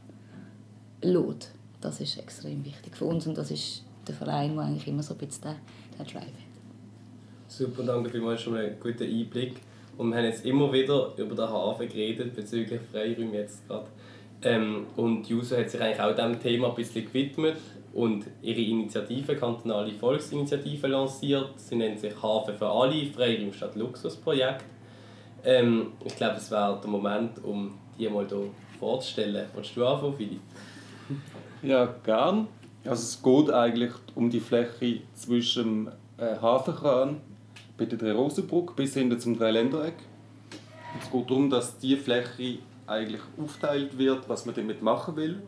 lässt. 1.02 1.52
Das 1.80 2.00
ist 2.00 2.18
extrem 2.18 2.64
wichtig 2.64 2.96
für 2.96 3.06
uns 3.06 3.26
und 3.26 3.36
das 3.36 3.50
ist 3.50 3.84
der 4.06 4.14
Verein, 4.14 4.54
der 4.54 4.64
eigentlich 4.64 4.86
immer 4.86 5.02
so 5.02 5.14
ein 5.14 5.18
bisschen 5.18 5.54
den, 5.98 6.06
Drive 6.06 6.22
hat. 6.22 6.32
Super, 7.48 7.82
danke 7.82 8.10
vielmals 8.10 8.40
schon 8.40 8.56
einen 8.56 8.78
guten 8.80 9.04
Einblick. 9.04 9.56
Und 9.98 10.10
wir 10.10 10.16
haben 10.16 10.24
jetzt 10.24 10.44
immer 10.44 10.72
wieder 10.72 11.12
über 11.16 11.34
den 11.34 11.48
Hafen 11.48 11.88
geredet, 11.88 12.34
bezüglich 12.34 12.80
Freiräume 12.90 13.34
jetzt 13.34 13.66
gerade. 13.68 13.86
Ähm, 14.42 14.86
und 14.96 15.28
Juso 15.28 15.56
hat 15.56 15.70
sich 15.70 15.80
eigentlich 15.80 16.00
auch 16.00 16.14
diesem 16.14 16.40
Thema 16.40 16.70
ein 16.70 16.74
bisschen 16.74 17.04
gewidmet 17.04 17.56
und 17.94 18.24
ihre 18.40 18.60
Initiative, 18.60 19.36
kantonale 19.36 19.92
Volksinitiative, 19.92 20.86
lanciert. 20.86 21.58
Sie 21.58 21.76
nennt 21.76 22.00
sich 22.00 22.20
Hafen 22.22 22.56
für 22.56 22.68
alle, 22.68 23.06
Freiraum 23.06 23.52
statt 23.52 23.76
Luxusprojekt. 23.76 24.64
Ähm, 25.44 25.92
ich 26.04 26.16
glaube, 26.16 26.36
es 26.36 26.50
wäre 26.50 26.78
der 26.80 26.90
Moment, 26.90 27.44
um 27.44 27.74
die 27.98 28.08
mal 28.08 28.26
hier 28.26 28.48
vorzustellen. 28.78 29.46
Willst 29.54 29.76
du 29.76 29.86
anfangen, 29.86 30.14
Philipp? 30.16 30.40
Ja, 31.62 31.86
gern. 32.04 32.48
Also 32.84 33.02
es 33.02 33.22
geht 33.22 33.54
eigentlich 33.54 33.92
um 34.14 34.30
die 34.30 34.40
Fläche 34.40 35.02
zwischen 35.14 35.88
äh, 36.16 36.36
Hafenkran 36.40 37.20
bei 37.76 37.84
der 37.84 38.14
Rosenbrücke 38.14 38.74
bis 38.74 38.94
hin 38.94 39.16
zum 39.18 39.38
Dreiländereck. 39.38 39.94
Es 41.00 41.10
geht 41.10 41.30
darum, 41.30 41.50
dass 41.50 41.78
die 41.78 41.96
Fläche 41.96 42.58
eigentlich 42.86 43.20
aufteilt 43.40 43.96
wird, 43.98 44.28
was 44.28 44.46
man 44.46 44.54
damit 44.54 44.82
machen 44.82 45.16
will. 45.16 45.42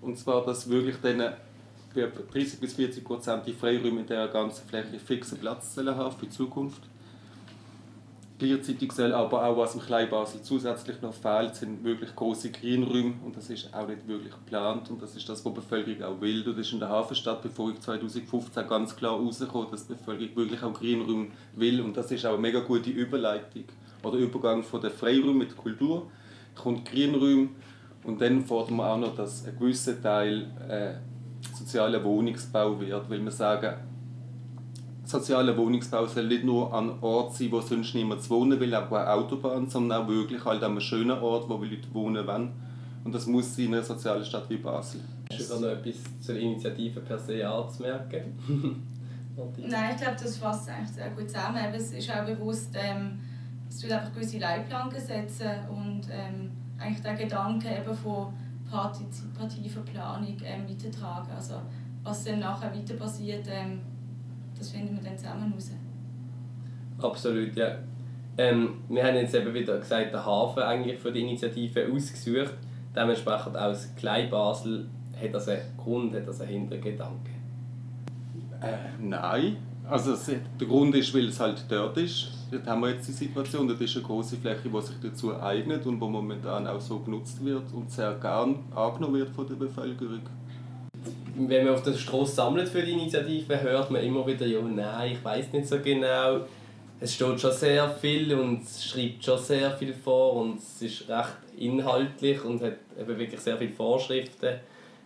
Und 0.00 0.18
zwar, 0.18 0.44
dass 0.44 0.68
wirklich 0.68 0.96
dann 1.02 1.34
30 1.94 2.60
bis 2.60 2.74
40 2.74 3.04
Prozent 3.04 3.46
die 3.46 3.52
Freiräume 3.52 4.00
in 4.00 4.06
der 4.06 4.28
ganzen 4.28 4.66
Fläche 4.68 4.98
fixen 4.98 5.38
Platz 5.38 5.76
haben 5.76 6.16
für 6.16 6.26
die 6.26 6.30
Zukunft. 6.30 6.82
Gleichzeitig 8.36 8.90
soll 8.90 9.12
aber 9.12 9.46
auch, 9.46 9.56
was 9.56 9.76
im 9.76 9.80
Kleinbasel 9.80 10.42
zusätzlich 10.42 11.00
noch 11.00 11.14
fehlt, 11.14 11.54
sind 11.54 11.84
wirklich 11.84 12.16
große 12.16 12.50
Greenräume. 12.50 13.14
Und 13.24 13.36
das 13.36 13.48
ist 13.48 13.72
auch 13.72 13.86
nicht 13.86 14.08
wirklich 14.08 14.32
geplant. 14.32 14.90
Und 14.90 15.00
das 15.00 15.14
ist 15.14 15.28
das, 15.28 15.44
was 15.44 15.52
die 15.52 15.60
Bevölkerung 15.60 16.02
auch 16.02 16.20
will. 16.20 16.46
Und 16.46 16.58
das 16.58 16.66
ist 16.66 16.72
in 16.72 16.80
der 16.80 16.88
Hafenstadtbevölkerung 16.88 17.80
2015 17.80 18.66
ganz 18.66 18.96
klar 18.96 19.12
rausgekommen, 19.12 19.70
dass 19.70 19.86
die 19.86 19.94
Bevölkerung 19.94 20.36
wirklich 20.36 20.62
auch 20.64 20.74
Greenräume 20.74 21.28
will. 21.54 21.80
Und 21.80 21.96
das 21.96 22.10
ist 22.10 22.26
auch 22.26 22.32
eine 22.32 22.42
mega 22.42 22.58
gute 22.58 22.90
Überleitung 22.90 23.64
oder 24.02 24.18
Übergang 24.18 24.64
von 24.64 24.80
der 24.80 24.90
Freiräume 24.90 25.34
mit 25.34 25.56
Kultur. 25.56 26.10
Kommt 26.56 26.84
Greenräume. 26.90 27.50
Und 28.02 28.20
dann 28.20 28.44
fordern 28.44 28.76
wir 28.76 28.90
auch 28.90 28.98
noch, 28.98 29.14
dass 29.14 29.46
ein 29.46 29.56
gewisser 29.56 30.02
Teil 30.02 30.50
äh, 30.68 30.94
sozialer 31.64 32.04
Wohnungsbau 32.04 32.78
wird, 32.78 33.08
weil 33.08 33.24
wir 33.24 33.30
sagen, 33.30 33.74
sozialer 35.04 35.56
Wohnungsbau 35.56 36.06
soll 36.06 36.26
nicht 36.26 36.44
nur 36.44 36.72
an 36.72 36.98
Ort 37.00 37.34
sein, 37.34 37.50
wo 37.50 37.60
sonst 37.60 37.94
niemand 37.94 38.28
wohnen 38.28 38.60
will, 38.60 38.74
auch 38.74 38.92
eine 38.92 39.10
Autobahn, 39.10 39.68
sondern 39.68 40.02
auch 40.02 40.08
wirklich 40.08 40.44
halt 40.44 40.62
an 40.62 40.72
einem 40.72 40.80
schönen 40.80 41.18
Ort, 41.18 41.48
wo 41.48 41.56
Leute 41.56 41.88
wohnen 41.92 42.26
wollen. 42.26 42.52
Und 43.02 43.14
das 43.14 43.26
muss 43.26 43.56
in 43.58 43.74
einer 43.74 43.82
sozialen 43.82 44.24
Stadt 44.24 44.48
wie 44.50 44.58
Basel. 44.58 45.00
Hast 45.32 45.50
du 45.50 45.60
noch 45.60 45.68
etwas 45.68 45.96
zur 46.20 46.36
Initiative 46.36 47.00
per 47.00 47.18
se 47.18 47.48
anzumerken? 47.48 48.22
Nein, 49.56 49.90
ich 49.94 50.02
glaube, 50.02 50.16
das 50.22 50.36
fasst 50.36 50.68
eigentlich 50.68 50.90
sehr 50.90 51.10
gut 51.10 51.28
zusammen. 51.28 51.58
Es 51.74 51.92
ist 51.92 52.10
auch 52.10 52.24
bewusst, 52.24 52.70
ähm, 52.74 53.18
es 53.68 53.82
wird 53.82 53.92
einfach 53.92 54.12
gewisse 54.12 54.38
Leitplanken 54.38 55.00
setzen 55.00 55.50
und 55.70 56.02
ähm, 56.10 56.50
eigentlich 56.78 57.02
der 57.02 57.14
Gedanke 57.14 57.68
eben 57.68 57.94
von 57.94 58.32
partizipativer 58.74 59.82
Planung 59.82 60.36
ähm, 60.44 60.68
weitertragen. 60.68 61.30
Also 61.30 61.54
was 62.02 62.24
dann 62.24 62.40
nachher 62.40 62.74
weiter 62.74 62.94
passiert, 62.94 63.46
ähm, 63.48 63.80
das 64.58 64.70
finden 64.70 64.96
wir 64.96 65.04
dann 65.04 65.16
zusammen 65.16 65.52
raus. 65.52 65.70
Absolut, 67.00 67.54
ja. 67.56 67.76
Ähm, 68.36 68.82
wir 68.88 69.04
haben 69.04 69.14
jetzt 69.14 69.34
eben 69.34 69.54
wieder 69.54 69.78
gesagt, 69.78 70.12
der 70.12 70.26
Hafen 70.26 70.62
eigentlich 70.62 70.98
für 70.98 71.12
die 71.12 71.20
Initiative 71.20 71.88
ausgesucht. 71.92 72.54
Dementsprechend 72.94 73.56
auch 73.56 73.68
das 73.68 73.94
Klein 73.94 74.28
Basel 74.28 74.86
hat 75.20 75.32
das 75.32 75.48
einen 75.48 75.62
Grund, 75.76 76.14
hat 76.14 76.26
das 76.26 76.40
einen 76.40 76.50
Hintergedanken? 76.50 77.34
Äh, 78.60 79.00
nein. 79.00 79.56
Also 79.88 80.16
der 80.58 80.66
Grund 80.66 80.94
ist, 80.94 81.12
weil 81.14 81.28
es 81.28 81.38
halt 81.38 81.64
dort 81.68 81.96
ist. 81.98 82.28
Dort 82.50 82.66
haben 82.66 82.80
wir 82.82 82.90
jetzt 82.90 83.06
die 83.08 83.12
Situation, 83.12 83.68
dort 83.68 83.80
ist 83.80 83.96
eine 83.96 84.04
große 84.04 84.36
Fläche, 84.36 84.68
die 84.68 84.80
sich 84.80 84.96
dazu 85.02 85.38
eignet 85.40 85.84
und 85.86 86.00
die 86.00 86.06
momentan 86.06 86.66
auch 86.66 86.80
so 86.80 87.00
genutzt 87.00 87.44
wird 87.44 87.64
und 87.72 87.90
sehr 87.90 88.14
gern 88.14 88.60
angenommen 88.74 89.14
wird 89.14 89.30
von 89.30 89.46
der 89.46 89.56
Bevölkerung 89.56 90.22
wenn 91.36 91.64
man 91.64 91.74
auf 91.74 91.82
der 91.82 91.94
Straße 91.94 92.34
sammelt 92.34 92.68
für 92.68 92.82
die 92.82 92.92
Initiative, 92.92 93.60
hört 93.60 93.90
man 93.90 94.02
immer 94.02 94.26
wieder, 94.26 94.46
ja, 94.46 94.60
nein, 94.60 95.12
ich 95.12 95.24
weiß 95.24 95.52
nicht 95.52 95.66
so 95.66 95.78
genau. 95.80 96.40
Es 97.00 97.14
steht 97.14 97.40
schon 97.40 97.52
sehr 97.52 97.88
viel 97.90 98.32
und 98.34 98.62
es 98.62 98.84
schreibt 98.84 99.24
schon 99.24 99.38
sehr 99.38 99.70
viel 99.72 99.92
vor 99.92 100.36
und 100.36 100.58
es 100.58 100.80
ist 100.80 101.08
recht 101.08 101.36
inhaltlich 101.56 102.42
und 102.44 102.62
hat 102.62 102.76
eben 102.98 103.18
wirklich 103.18 103.40
sehr 103.40 103.58
viele 103.58 103.72
Vorschriften 103.72 104.60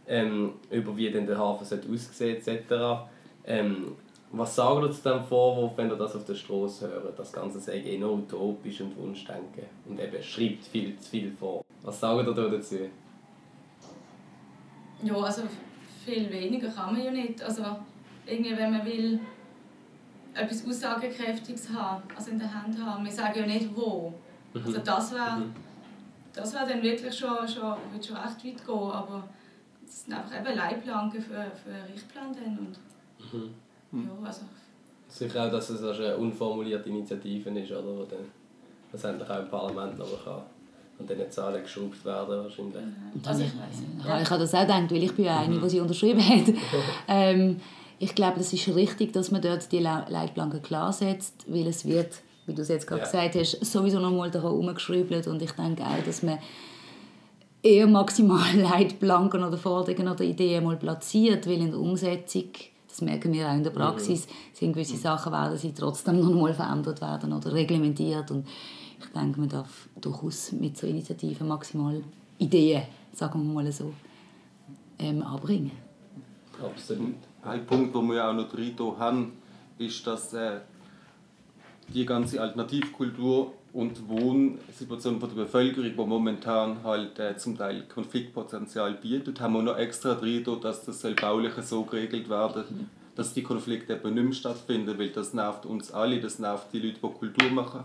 ähm, 0.06 0.52
über 0.70 0.96
wie 0.96 1.10
denn 1.10 1.26
der 1.26 1.38
Hafen 1.38 1.66
sollte 1.66 1.88
aussehen 1.90 2.36
etc. 2.36 3.08
Ähm, 3.46 3.96
was 4.30 4.54
sagen 4.54 4.82
ihr 4.82 4.90
zu 4.90 5.02
diesem 5.02 5.24
Vorwurf, 5.24 5.72
wenn 5.76 5.90
ihr 5.90 5.96
das 5.96 6.14
auf 6.14 6.24
der 6.24 6.34
Straße 6.34 6.88
hört? 6.88 7.18
Das 7.18 7.32
Ganze 7.32 7.60
sei 7.60 7.80
enorm 7.80 8.20
utopisch 8.20 8.80
und 8.80 8.96
Wunschdenken 8.96 9.64
und 9.86 9.98
eben 9.98 10.22
schreibt 10.22 10.64
viel 10.64 10.98
zu 10.98 11.10
viel 11.10 11.32
vor. 11.32 11.64
Was 11.82 12.00
sagen 12.00 12.26
ihr 12.26 12.34
dazu? 12.34 12.76
Ja, 15.02 15.14
also 15.14 15.42
viel 16.04 16.30
weniger 16.30 16.68
kann 16.68 16.92
man 16.92 17.04
ja 17.04 17.10
nicht. 17.10 17.42
Also 17.42 17.62
irgendwie, 18.26 18.56
wenn 18.56 18.72
man 18.72 18.84
will, 18.84 19.20
etwas 20.34 20.66
Aussagekräftiges 20.66 21.70
haben, 21.70 22.02
also 22.14 22.30
in 22.30 22.38
der 22.38 22.52
Hand 22.52 22.78
haben, 22.84 23.04
wir 23.04 23.12
sagen 23.12 23.40
ja 23.40 23.46
nicht 23.46 23.74
wo. 23.74 24.12
Mhm. 24.52 24.62
Also 24.66 24.78
das 24.78 25.12
wäre 25.14 25.36
mhm. 25.36 25.54
das 26.34 26.52
wär 26.52 26.66
dann 26.66 26.82
wirklich 26.82 27.16
schon, 27.16 27.48
schon, 27.48 27.76
schon 28.02 28.16
recht 28.16 28.44
weit 28.44 28.66
gehen, 28.66 28.90
aber 28.90 29.28
es 29.86 30.04
sind 30.04 30.14
einfach 30.14 30.38
eben 30.38 30.56
Leitplanken 30.56 31.20
für, 31.22 31.50
für 31.64 31.70
einen 31.70 31.92
Richtplan 31.92 32.34
dann 32.34 32.58
und 32.58 32.78
mhm. 33.32 33.54
Ja, 33.92 34.26
also 34.26 34.40
Sicher 35.08 35.46
auch, 35.46 35.50
dass 35.50 35.70
es 35.70 35.82
also 35.82 36.02
eine 36.02 36.16
unformulierte 36.16 36.88
Initiative 36.88 37.50
ist, 37.58 37.72
oder, 37.72 37.84
wo 37.84 38.04
dann 38.04 38.18
letztendlich 38.92 39.28
auch 39.28 39.38
im 39.40 39.48
Parlament 39.48 39.98
noch 39.98 40.24
kann 40.24 40.42
und 40.98 41.08
diesen 41.08 41.30
Zahlen 41.30 41.62
geschraubt 41.62 42.04
werden 42.04 42.42
wahrscheinlich. 42.44 42.76
Also 43.24 43.42
ich, 43.42 44.04
ja. 44.04 44.20
ich 44.20 44.30
habe 44.30 44.40
das 44.40 44.54
auch 44.54 44.60
gedacht, 44.60 44.90
weil 44.90 45.02
ich 45.02 45.14
bin 45.14 45.24
ja 45.24 45.40
eine, 45.40 45.54
mhm. 45.54 45.62
die 45.62 45.70
sie 45.70 45.80
unterschrieben 45.80 46.20
hat. 46.20 46.54
ähm, 47.08 47.60
ich 47.98 48.14
glaube, 48.14 48.40
es 48.40 48.52
ist 48.52 48.68
richtig, 48.68 49.12
dass 49.12 49.30
man 49.30 49.40
dort 49.40 49.70
die 49.72 49.78
Leitplanken 49.78 50.62
klar 50.62 50.92
setzt, 50.92 51.44
weil 51.48 51.66
es 51.66 51.86
wird, 51.86 52.20
wie 52.46 52.54
du 52.54 52.62
es 52.62 52.68
jetzt 52.68 52.86
gerade 52.86 53.02
ja. 53.02 53.06
gesagt 53.06 53.34
hast, 53.34 53.64
sowieso 53.64 54.00
noch 54.00 54.10
mal 54.10 54.30
herumgeschrieben 54.30 55.22
und 55.24 55.42
ich 55.42 55.52
denke 55.52 55.82
auch, 55.82 56.04
dass 56.04 56.22
man 56.22 56.38
eher 57.62 57.86
maximal 57.86 58.54
Leitplanken 58.54 59.42
oder 59.42 59.56
Forderungen 59.56 60.08
oder 60.08 60.24
Ideen 60.24 60.64
mal 60.64 60.76
platziert, 60.76 61.46
weil 61.46 61.60
in 61.60 61.70
der 61.70 61.80
Umsetzung 61.80 62.50
das 62.98 63.02
merken 63.02 63.32
wir 63.32 63.48
auch 63.48 63.54
in 63.54 63.62
der 63.62 63.70
Praxis, 63.70 64.26
mhm. 64.26 64.32
sind 64.52 64.72
gewisse 64.72 64.96
Sachen 64.96 65.32
werden 65.32 65.56
sie 65.56 65.72
trotzdem 65.72 66.20
noch 66.20 66.34
mal 66.34 66.52
verändert 66.52 67.00
werden 67.00 67.32
oder 67.32 67.52
reglementiert 67.52 68.30
und 68.32 68.46
ich 69.00 69.06
denke, 69.14 69.38
man 69.38 69.48
darf 69.48 69.88
durchaus 70.00 70.50
mit 70.52 70.76
so 70.76 70.86
Initiativen 70.86 71.46
maximal 71.46 72.02
Ideen, 72.38 72.82
sagen 73.12 73.46
wir 73.46 73.54
mal 73.54 73.70
so, 73.70 73.92
ähm, 74.98 75.22
anbringen. 75.22 75.70
Absolut. 76.60 77.14
Ein 77.44 77.64
Punkt, 77.66 77.94
den 77.94 78.10
wir 78.10 78.28
auch 78.28 78.32
noch 78.32 78.48
drin 78.48 78.74
haben, 78.98 79.32
ist, 79.78 80.04
dass 80.04 80.34
äh, 80.34 80.58
die 81.94 82.04
ganze 82.04 82.42
Alternativkultur 82.42 83.52
und 83.72 84.08
Wohnsituation 84.08 85.20
der 85.20 85.26
Bevölkerung, 85.28 85.90
die 85.90 86.06
momentan 86.06 86.82
halt 86.82 87.18
äh, 87.18 87.36
zum 87.36 87.56
Teil 87.56 87.84
Konfliktpotenzial 87.92 88.94
bietet, 88.94 89.40
haben 89.40 89.54
wir 89.54 89.62
noch 89.62 89.76
extra 89.76 90.14
drin, 90.14 90.44
dass 90.62 90.84
das 90.84 91.02
baulich 91.20 91.52
so 91.62 91.84
geregelt 91.84 92.28
werden 92.28 92.90
dass 93.14 93.34
die 93.34 93.42
Konflikte 93.42 93.94
eben 93.94 94.14
nicht 94.14 94.22
mehr 94.22 94.32
stattfinden, 94.32 94.96
weil 94.96 95.08
das 95.08 95.34
nervt 95.34 95.66
uns 95.66 95.90
alle, 95.90 96.20
das 96.20 96.38
nervt 96.38 96.68
die 96.72 96.78
Leute, 96.78 97.00
die 97.02 97.18
Kultur 97.18 97.50
machen 97.50 97.82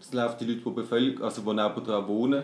das 0.00 0.12
läuft 0.12 0.40
die 0.40 0.46
Leute, 0.46 0.62
die 0.64 0.70
Bevölkerung, 0.70 1.24
also 1.24 1.42
die 1.42 1.48
nebenan 1.48 2.08
wohnen. 2.08 2.42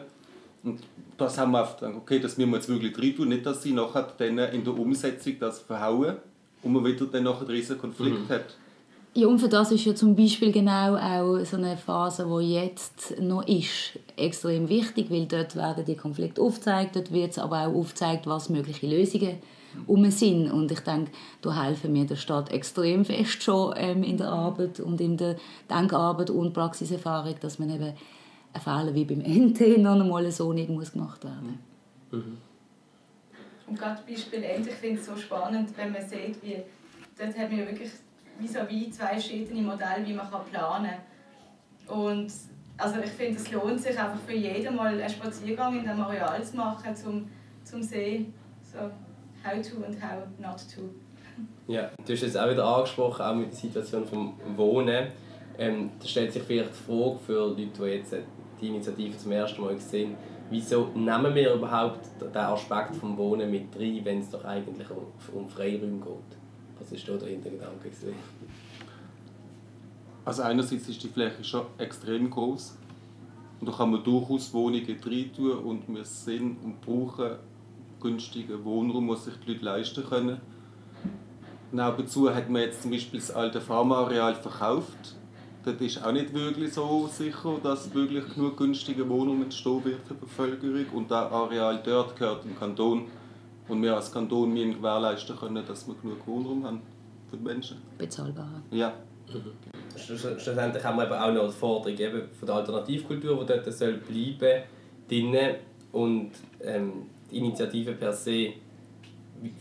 Und 0.62 0.80
das 1.16 1.38
haben 1.38 1.52
wir 1.52 1.62
oft 1.62 1.80
gedacht, 1.80 1.96
okay, 1.96 2.18
das 2.18 2.36
müssen 2.36 2.50
wir 2.50 2.56
jetzt 2.56 2.68
wirklich 2.68 2.92
drin 2.92 3.16
tun, 3.16 3.28
nicht, 3.28 3.46
dass 3.46 3.62
sie 3.62 3.72
nachher 3.72 4.08
dann 4.18 4.38
in 4.38 4.64
der 4.64 4.78
Umsetzung 4.78 5.38
das 5.38 5.60
verhauen 5.60 6.16
und 6.62 6.72
man 6.72 6.84
wieder 6.84 7.06
dann 7.06 7.24
nachher 7.24 7.42
einen 7.42 7.50
riesen 7.50 7.78
Konflikt 7.78 8.28
mhm. 8.28 8.28
hat. 8.28 8.56
Ja, 9.16 9.28
und 9.28 9.38
für 9.38 9.48
das 9.48 9.72
ist 9.72 9.86
ja 9.86 9.94
zum 9.94 10.14
Beispiel 10.14 10.52
genau 10.52 10.94
auch 10.94 11.42
so 11.42 11.56
eine 11.56 11.78
Phase, 11.78 12.26
die 12.38 12.52
jetzt 12.52 13.18
noch 13.18 13.48
ist, 13.48 13.98
extrem 14.14 14.68
wichtig, 14.68 15.10
weil 15.10 15.24
dort 15.24 15.56
werden 15.56 15.86
die 15.86 15.96
Konflikte 15.96 16.42
aufgezeigt, 16.42 16.96
dort 16.96 17.10
wird 17.10 17.30
es 17.30 17.38
aber 17.38 17.66
auch 17.66 17.74
aufgezeigt, 17.74 18.26
was 18.26 18.50
mögliche 18.50 18.86
Lösungen 18.86 19.38
um 19.86 20.10
sind. 20.10 20.50
Und 20.50 20.70
ich 20.70 20.80
denke, 20.80 21.12
da 21.40 21.64
helfen 21.64 21.94
mir 21.94 22.04
der 22.04 22.16
Stadt 22.16 22.52
extrem 22.52 23.06
fest 23.06 23.42
schon 23.42 23.72
ähm, 23.78 24.02
in 24.02 24.18
der 24.18 24.28
Arbeit 24.28 24.80
und 24.80 25.00
in 25.00 25.16
der 25.16 25.36
Denkarbeit 25.70 26.28
und 26.28 26.52
Praxiserfahrung, 26.52 27.36
dass 27.40 27.58
man 27.58 27.70
eben 27.70 27.94
einen 28.52 28.62
Fehler 28.62 28.94
wie 28.94 29.06
beim 29.06 29.20
NT 29.26 29.78
noch 29.78 29.98
einmal 29.98 30.30
so 30.30 30.52
nicht 30.52 30.68
muss 30.68 30.92
gemacht 30.92 31.24
werden 31.24 31.58
muss. 32.10 32.20
Mhm. 32.20 32.36
Und 33.66 33.78
gerade 33.78 34.02
Beispiel 34.06 34.42
Ente, 34.42 34.68
ich 34.68 34.74
finde 34.74 35.00
es 35.00 35.06
so 35.06 35.16
spannend, 35.16 35.70
wenn 35.74 35.90
man 35.90 36.02
sieht, 36.02 36.42
wie 36.42 36.58
dort 37.18 37.34
haben 37.38 37.56
wir 37.56 37.66
wirklich 37.66 37.92
wie 38.38 38.48
so 38.48 38.60
wie 38.68 38.90
zwei 38.90 39.08
verschiedene 39.08 39.62
Modelle, 39.62 40.04
wie 40.04 40.12
man 40.12 40.28
planen 40.28 40.90
kann. 41.86 41.98
Und 41.98 42.32
also 42.76 43.00
ich 43.00 43.10
finde, 43.10 43.38
es 43.38 43.50
lohnt 43.50 43.80
sich 43.80 43.98
einfach 43.98 44.18
für 44.26 44.34
jeden 44.34 44.76
mal 44.76 44.88
einen 44.88 45.08
Spaziergang 45.08 45.78
in 45.78 45.86
dem 45.86 46.00
Areal 46.00 46.42
zu 46.42 46.56
machen, 46.56 46.94
zum, 46.94 47.28
zum 47.64 47.82
sehen, 47.82 48.34
so 48.62 48.78
how 48.78 49.62
to 49.62 49.76
und 49.76 50.02
how 50.02 50.26
not 50.38 50.58
to. 50.74 50.82
Ja, 51.66 51.90
du 52.04 52.12
hast 52.12 52.22
es 52.22 52.36
auch 52.36 52.50
wieder 52.50 52.64
angesprochen, 52.64 53.22
auch 53.22 53.34
mit 53.34 53.50
der 53.50 53.56
Situation 53.56 54.06
vom 54.06 54.34
Wohnen. 54.56 55.08
Ähm, 55.58 55.90
da 55.98 56.06
stellt 56.06 56.32
sich 56.32 56.42
vielleicht 56.42 56.70
die 56.70 56.92
Frage 56.92 57.18
für 57.24 57.48
Leute, 57.48 57.66
die 57.66 57.82
jetzt 57.84 58.14
die 58.60 58.68
Initiative 58.68 59.16
zum 59.16 59.32
ersten 59.32 59.60
Mal 59.62 59.78
sehen, 59.78 60.16
wieso 60.50 60.90
nehmen 60.94 61.34
wir 61.34 61.54
überhaupt 61.54 62.00
den 62.20 62.36
Aspekt 62.36 62.96
vom 62.96 63.16
Wohnen 63.16 63.50
mit 63.50 63.74
rein, 63.78 64.00
wenn 64.04 64.20
es 64.20 64.30
doch 64.30 64.44
eigentlich 64.44 64.88
um, 64.90 65.06
um 65.34 65.48
Freiräume 65.48 65.98
geht? 65.98 66.35
Was 66.78 66.92
ist 66.92 67.08
da 67.08 67.16
der 67.16 67.28
Hintergedanke? 67.28 67.90
Also 70.24 70.42
einerseits 70.42 70.88
ist 70.88 71.02
die 71.02 71.08
Fläche 71.08 71.44
schon 71.44 71.66
extrem 71.78 72.30
groß 72.30 72.76
und 73.60 73.68
da 73.68 73.72
kann 73.72 73.90
man 73.90 74.02
durchaus 74.02 74.52
Wohnungen 74.52 74.84
rein 75.04 75.30
tun 75.34 75.58
und 75.58 75.88
wir 75.88 76.04
sehen 76.04 76.56
und 76.62 76.80
brauchen 76.80 77.36
günstigen 78.00 78.64
Wohnraum, 78.64 79.08
was 79.08 79.24
sich 79.24 79.34
die 79.46 79.52
Leute 79.52 79.64
leisten 79.64 80.04
können. 80.04 80.40
Nebenzu 81.72 82.32
hat 82.34 82.48
man 82.48 82.62
jetzt 82.62 82.82
zum 82.82 82.90
Beispiel 82.90 83.20
das 83.20 83.30
alte 83.30 83.60
Pharmaareal 83.60 84.34
verkauft. 84.34 85.16
Dort 85.64 85.80
ist 85.80 86.04
auch 86.04 86.12
nicht 86.12 86.32
wirklich 86.32 86.72
so 86.72 87.08
sicher, 87.08 87.58
dass 87.60 87.92
wirklich 87.92 88.24
genug 88.34 88.56
günstige 88.56 89.08
Wohnungen 89.08 89.44
entstehen 89.44 89.84
wird 89.84 90.06
für 90.06 90.14
die 90.14 90.20
Bevölkerung. 90.20 90.86
Und 90.94 91.10
das 91.10 91.32
Areal 91.32 91.82
dort 91.84 92.16
gehört 92.16 92.44
dem 92.44 92.56
Kanton. 92.56 93.06
Und 93.68 93.82
wir 93.82 93.96
als 93.96 94.12
Kanton 94.12 94.52
müssen 94.52 94.74
gewährleisten 94.74 95.36
können, 95.36 95.64
dass 95.66 95.86
wir 95.86 95.94
genug 95.96 96.26
Wohnraum 96.26 96.64
haben 96.64 96.82
für 97.30 97.36
die 97.36 97.44
Menschen. 97.44 97.78
Bezahlbar. 97.98 98.62
Ja. 98.70 98.92
schlussendlich 99.96 100.84
haben 100.84 100.98
wir 100.98 101.04
eben 101.04 101.14
auch 101.14 101.32
noch 101.32 101.46
die 101.46 101.58
Forderung 101.58 101.98
eben 101.98 102.28
von 102.30 102.46
der 102.46 102.56
Alternativkultur, 102.56 103.40
die 103.40 103.46
dort 103.46 103.72
soll 103.72 103.94
bleiben 103.94 104.62
soll. 105.10 105.56
Und 105.92 106.32
ähm, 106.60 107.06
die 107.30 107.38
Initiative 107.38 107.92
per 107.92 108.12
se 108.12 108.52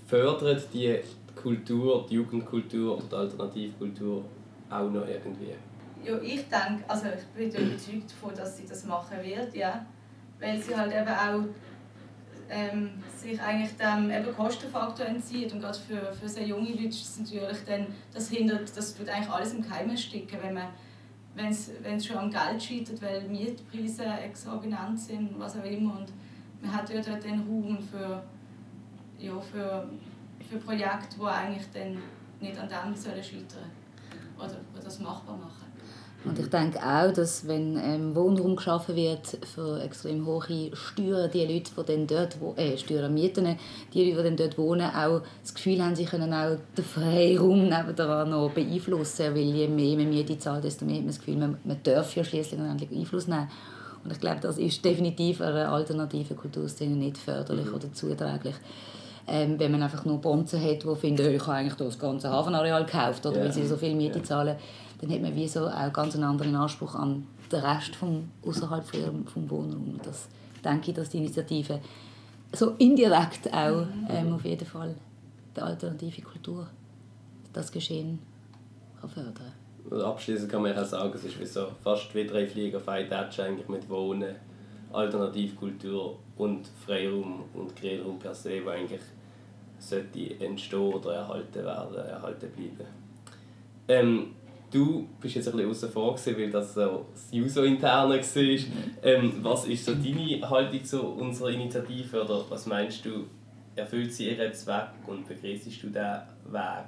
fördert 0.05 0.67
die 0.73 0.99
Kultur, 1.35 2.05
die 2.09 2.15
Jugendkultur 2.15 2.97
oder 2.97 3.05
die 3.07 3.15
Alternativkultur 3.15 4.23
auch 4.69 4.89
noch 4.89 5.07
irgendwie. 5.07 5.53
Ja, 6.03 6.17
ich 6.21 6.45
denke, 6.47 6.83
also 6.87 7.05
ich 7.07 7.25
bin 7.35 7.49
überzeugt 7.49 8.11
davon, 8.11 8.35
dass 8.35 8.57
sie 8.57 8.65
das 8.67 8.85
machen 8.85 9.17
wird, 9.23 9.55
ja. 9.55 9.85
Weil 10.39 10.61
sie 10.61 10.75
halt 10.75 10.91
eben 10.91 11.07
auch 11.07 11.47
ähm, 12.49 12.91
sich 13.15 13.41
eigentlich 13.41 13.75
dem 13.77 14.09
eben 14.11 14.35
Kostenfaktor 14.35 15.05
entzieht 15.05 15.51
und 15.53 15.61
gerade 15.61 15.77
für, 15.77 16.13
für 16.13 16.29
sehr 16.29 16.45
junge 16.45 16.69
Leute 16.69 16.87
ist 16.87 17.19
natürlich 17.19 17.63
dann, 17.65 17.87
das 18.13 18.29
hindert, 18.29 18.75
das 18.75 18.97
wird 18.99 19.09
eigentlich 19.09 19.29
alles 19.29 19.53
im 19.53 19.67
Keim 19.67 19.89
ersticken, 19.89 20.39
wenn 20.41 20.53
man 20.53 20.67
wenn 21.35 21.49
es 21.97 22.05
schon 22.05 22.17
am 22.17 22.31
Geld 22.31 22.63
scheitert, 22.63 23.01
weil 23.01 23.27
Mietpreise 23.27 24.05
exorbitant 24.05 24.97
sind, 24.97 25.37
was 25.37 25.57
auch 25.57 25.65
immer 25.65 25.97
und 25.97 26.07
man 26.61 26.73
hat 26.73 26.89
ja 26.89 27.01
dort 27.01 27.23
den 27.23 27.41
Raum 27.41 27.77
für, 27.77 28.23
ja, 29.19 29.39
für, 29.39 29.89
für 30.49 30.57
Projekte, 30.57 31.17
die 31.19 31.25
eigentlich 31.25 31.65
dann 31.73 32.01
nicht 32.39 32.57
an 32.57 32.69
dem 32.69 32.95
sollen 32.95 33.23
scheitern 33.23 33.69
oder, 34.37 34.57
oder 34.73 34.83
das 34.83 34.99
machbar 34.99 35.35
machen. 35.37 35.64
Und 36.25 36.39
ich 36.39 36.47
denke 36.47 36.79
auch, 36.79 37.13
dass 37.13 37.47
wenn 37.47 37.77
ähm, 37.77 38.15
Wohnraum 38.15 38.55
geschaffen 38.55 38.95
wird 38.95 39.37
für 39.53 39.79
extrem 39.81 40.25
hohe 40.25 40.71
Steuern, 40.73 41.29
die 41.31 41.45
Leute, 41.45 41.71
die 41.77 41.85
dann 41.85 42.07
dort 42.07 42.41
wo 42.41 42.53
äh, 42.55 42.77
Steuern 42.77 43.13
Mieten, 43.13 43.57
die 43.93 44.11
Leute, 44.11 44.17
die 44.17 44.23
dann 44.23 44.37
dort 44.37 44.57
wohnen, 44.57 44.89
auch 44.89 45.21
das 45.41 45.53
Gefühl 45.53 45.83
haben, 45.83 45.95
sie 45.95 46.05
können 46.05 46.33
auch 46.33 46.57
den 46.75 46.83
Freiraum 46.83 47.63
nebenan 47.63 48.29
noch 48.31 48.51
beeinflussen, 48.51 49.35
weil 49.35 49.43
je 49.43 49.67
mehr 49.67 49.97
man 49.97 50.09
Miete 50.09 50.37
zahlt, 50.37 50.63
desto 50.63 50.85
mehr 50.85 50.95
hat 50.95 51.03
man 51.03 51.09
das 51.09 51.19
Gefühl, 51.19 51.37
man, 51.37 51.57
man 51.63 51.77
darf 51.83 52.15
ja 52.15 52.23
schließlich 52.23 52.59
endlich 52.59 52.91
Einfluss 52.91 53.27
nehmen. 53.27 53.49
Und 54.03 54.11
ich 54.11 54.19
glaube, 54.19 54.39
das 54.41 54.57
ist 54.57 54.83
definitiv 54.83 55.41
einer 55.41 55.71
alternativen 55.71 56.37
Kulturszene 56.37 56.95
nicht 56.95 57.17
förderlich 57.17 57.67
mhm. 57.67 57.75
oder 57.75 57.93
zuträglich. 57.93 58.55
Ähm, 59.27 59.59
wenn 59.59 59.71
man 59.71 59.81
einfach 59.81 60.05
nur 60.05 60.21
Bonzen 60.21 60.61
hat, 60.61 60.83
die 60.83 60.95
finden, 60.95 61.33
ich 61.33 61.41
habe 61.41 61.57
eigentlich 61.57 61.73
das 61.73 61.97
ganze 61.97 62.29
Hafenareal 62.29 62.85
gekauft, 62.85 63.25
oder 63.25 63.37
yeah. 63.37 63.45
weil 63.45 63.53
sie 63.53 63.65
so 63.65 63.75
viel 63.75 63.95
Miete 63.95 64.19
yeah. 64.19 64.23
zahlen 64.23 64.55
dann 64.99 65.11
hat 65.11 65.21
man 65.21 65.35
wie 65.35 65.47
so 65.47 65.67
auch 65.67 65.93
ganz 65.93 66.15
einen 66.15 66.23
anderen 66.23 66.55
Anspruch 66.55 66.95
an 66.95 67.27
den 67.51 67.59
Rest 67.59 67.95
vom, 67.95 68.29
außerhalb 68.45 68.85
vom 68.85 69.49
Wohnraum. 69.49 69.99
Das 70.03 70.27
denke 70.63 70.91
ich, 70.91 70.95
dass 70.95 71.09
die 71.09 71.17
Initiative 71.17 71.79
so 72.53 72.71
indirekt 72.77 73.51
auch 73.53 73.85
ähm, 74.09 74.33
auf 74.33 74.45
jeden 74.45 74.65
Fall 74.65 74.95
die 75.55 75.61
alternative 75.61 76.21
Kultur, 76.21 76.67
das 77.53 77.71
Geschehen 77.71 78.19
kann 78.99 79.09
fördern 79.09 79.33
also 79.89 80.05
Abschließend 80.05 80.51
kann 80.51 80.63
man 80.63 80.77
auch 80.77 80.85
sagen, 80.85 81.11
es 81.13 81.23
ist 81.23 81.39
wie 81.39 81.45
so 81.45 81.67
fast 81.83 82.13
wie 82.15 82.25
drei 82.25 82.47
Fliegen 82.47 82.77
auf 82.77 82.87
einen 82.87 83.07
Tatsch 83.07 83.39
eigentlich 83.39 83.67
mit 83.69 83.87
Wohnen, 83.87 84.35
Alternativkultur 84.91 86.17
und 86.37 86.67
Freiraum 86.85 87.43
und 87.53 87.75
Grillraum 87.75 88.17
per 88.17 88.33
se, 88.33 88.65
wo 88.65 88.69
eigentlich 88.69 89.01
sollte 89.77 90.39
entstehen 90.39 90.93
oder 90.93 91.15
erhalten 91.15 91.63
werden, 91.63 91.95
erhalten 91.95 92.49
bleiben. 92.51 92.89
Ähm, 93.87 94.27
du 94.75 95.07
bist 95.21 95.35
jetzt 95.35 95.47
ein 95.47 95.53
bisschen 95.53 95.69
außen 95.69 95.89
vor, 95.89 96.15
weil 96.25 96.51
das 96.51 96.73
so 96.73 97.05
das 97.13 97.29
User-Interne 97.33 98.15
war. 98.15 98.59
Ähm, 99.03 99.33
was 99.41 99.65
ist 99.67 99.85
so 99.85 99.93
deine 99.93 100.47
Haltung 100.49 100.83
zu 100.83 101.01
unserer 101.01 101.49
Initiative 101.49 102.23
oder 102.23 102.43
was 102.49 102.65
meinst 102.65 103.05
du, 103.05 103.25
erfüllt 103.75 104.13
sie 104.13 104.29
ihren 104.29 104.53
Zweck 104.53 104.89
und 105.07 105.27
begrüßt 105.27 105.65
du 105.65 105.69
diesen 105.69 105.93
Weg? 105.93 106.87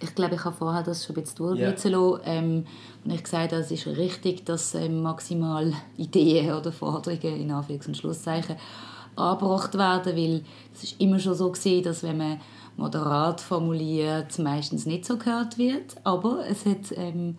Ich 0.00 0.14
glaube, 0.14 0.34
ich 0.34 0.44
habe 0.44 0.56
vorher 0.56 0.82
das 0.82 1.04
schon 1.04 1.16
ein 1.16 1.22
bisschen 1.22 1.36
durchblitzen 1.36 1.92
yeah. 1.92 2.20
ähm, 2.24 2.66
und 3.04 3.12
ich 3.12 3.22
gesagt 3.22 3.52
es 3.52 3.70
ist 3.70 3.86
richtig, 3.86 4.44
dass 4.44 4.74
ähm, 4.74 5.00
maximal 5.00 5.72
Ideen 5.96 6.52
oder 6.52 6.72
Forderungen 6.72 7.40
in 7.40 7.52
Anführungs- 7.52 7.86
und 7.86 7.96
Schlusszeichen 7.96 8.56
angebracht 9.14 9.74
werden, 9.78 10.16
weil 10.16 10.42
es 10.74 10.84
ist 10.84 11.00
immer 11.00 11.18
schon 11.18 11.34
so 11.34 11.50
gewesen, 11.52 11.84
dass 11.84 12.02
wenn 12.02 12.16
man 12.16 12.40
moderat 12.76 13.40
formuliert 13.40 14.38
meistens 14.38 14.86
nicht 14.86 15.04
so 15.04 15.16
gehört 15.16 15.58
wird. 15.58 15.96
Aber 16.04 16.44
es 16.48 16.66
hat 16.66 16.92
ähm, 16.96 17.38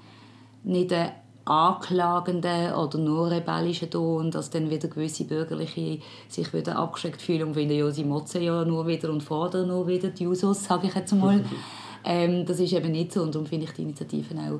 nicht 0.63 0.93
einen 0.93 1.11
anklagenden 1.45 2.73
oder 2.73 2.97
nur 2.97 3.29
rebellischen 3.29 3.89
Ton, 3.89 4.31
dass 4.31 4.49
dann 4.49 4.69
wieder 4.69 4.87
gewisse 4.87 5.25
Bürgerliche 5.25 5.99
sich 6.29 6.53
wieder 6.53 6.77
abgeschreckt 6.77 7.21
fühlen 7.21 7.49
und 7.49 7.53
finden, 7.55 7.77
ja, 7.77 7.91
sie 7.91 8.05
motzen 8.05 8.41
ja 8.41 8.63
nur 8.63 8.87
wieder 8.87 9.09
und 9.09 9.23
fordern 9.23 9.67
nur 9.67 9.87
wieder 9.87 10.09
die 10.09 10.27
Usos, 10.27 10.63
sage 10.63 10.87
ich 10.87 10.95
jetzt 10.95 11.13
mal. 11.13 11.43
ähm, 12.05 12.45
das 12.45 12.59
ist 12.59 12.73
eben 12.73 12.91
nicht 12.91 13.11
so 13.11 13.21
und 13.21 13.35
darum 13.35 13.45
finde 13.45 13.65
ich 13.65 13.73
die 13.73 13.81
Initiativen 13.81 14.39
auch 14.39 14.59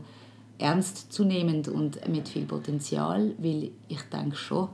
ernstzunehmend 0.57 1.67
und 1.69 2.05
mit 2.09 2.27
viel 2.27 2.45
Potenzial, 2.45 3.31
weil 3.37 3.71
ich 3.87 4.01
denke 4.11 4.35
schon, 4.35 4.69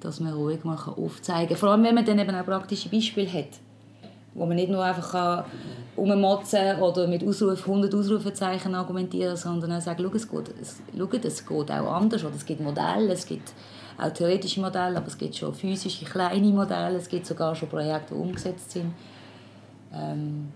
dass 0.00 0.20
man 0.20 0.34
ruhig 0.34 0.64
mal 0.64 0.76
aufzeigen 0.76 1.48
kann. 1.48 1.56
Vor 1.56 1.70
allem, 1.70 1.82
wenn 1.82 1.94
man 1.94 2.04
dann 2.04 2.18
eben 2.18 2.34
auch 2.34 2.44
praktische 2.44 2.88
Beispiele 2.90 3.32
hat 3.32 3.58
wo 4.38 4.46
man 4.46 4.56
nicht 4.56 4.70
nur 4.70 4.82
einfach 4.82 5.44
ummotzen 5.96 6.80
oder 6.80 7.06
mit 7.06 7.26
Ausruf, 7.26 7.66
100 7.66 7.92
Ausrufezeichen 7.94 8.74
argumentieren 8.74 9.36
sondern 9.36 9.72
auch 9.72 9.80
sagen, 9.80 10.10
es 10.14 10.28
geht, 10.28 10.54
es, 10.60 10.80
schau, 10.96 11.08
es 11.12 11.46
geht 11.46 11.70
auch 11.70 11.92
anders. 11.92 12.24
Oder 12.24 12.36
es 12.36 12.46
gibt 12.46 12.60
Modelle, 12.60 13.12
es 13.12 13.26
gibt 13.26 13.52
auch 13.98 14.10
theoretische 14.10 14.60
Modelle, 14.60 14.96
aber 14.96 15.08
es 15.08 15.18
gibt 15.18 15.34
schon 15.34 15.52
physische, 15.52 16.04
kleine 16.04 16.48
Modelle, 16.48 16.98
es 16.98 17.08
gibt 17.08 17.26
sogar 17.26 17.54
schon 17.54 17.68
Projekte, 17.68 18.14
die 18.14 18.20
umgesetzt 18.20 18.70
sind. 18.70 18.94
Ähm, 19.92 20.48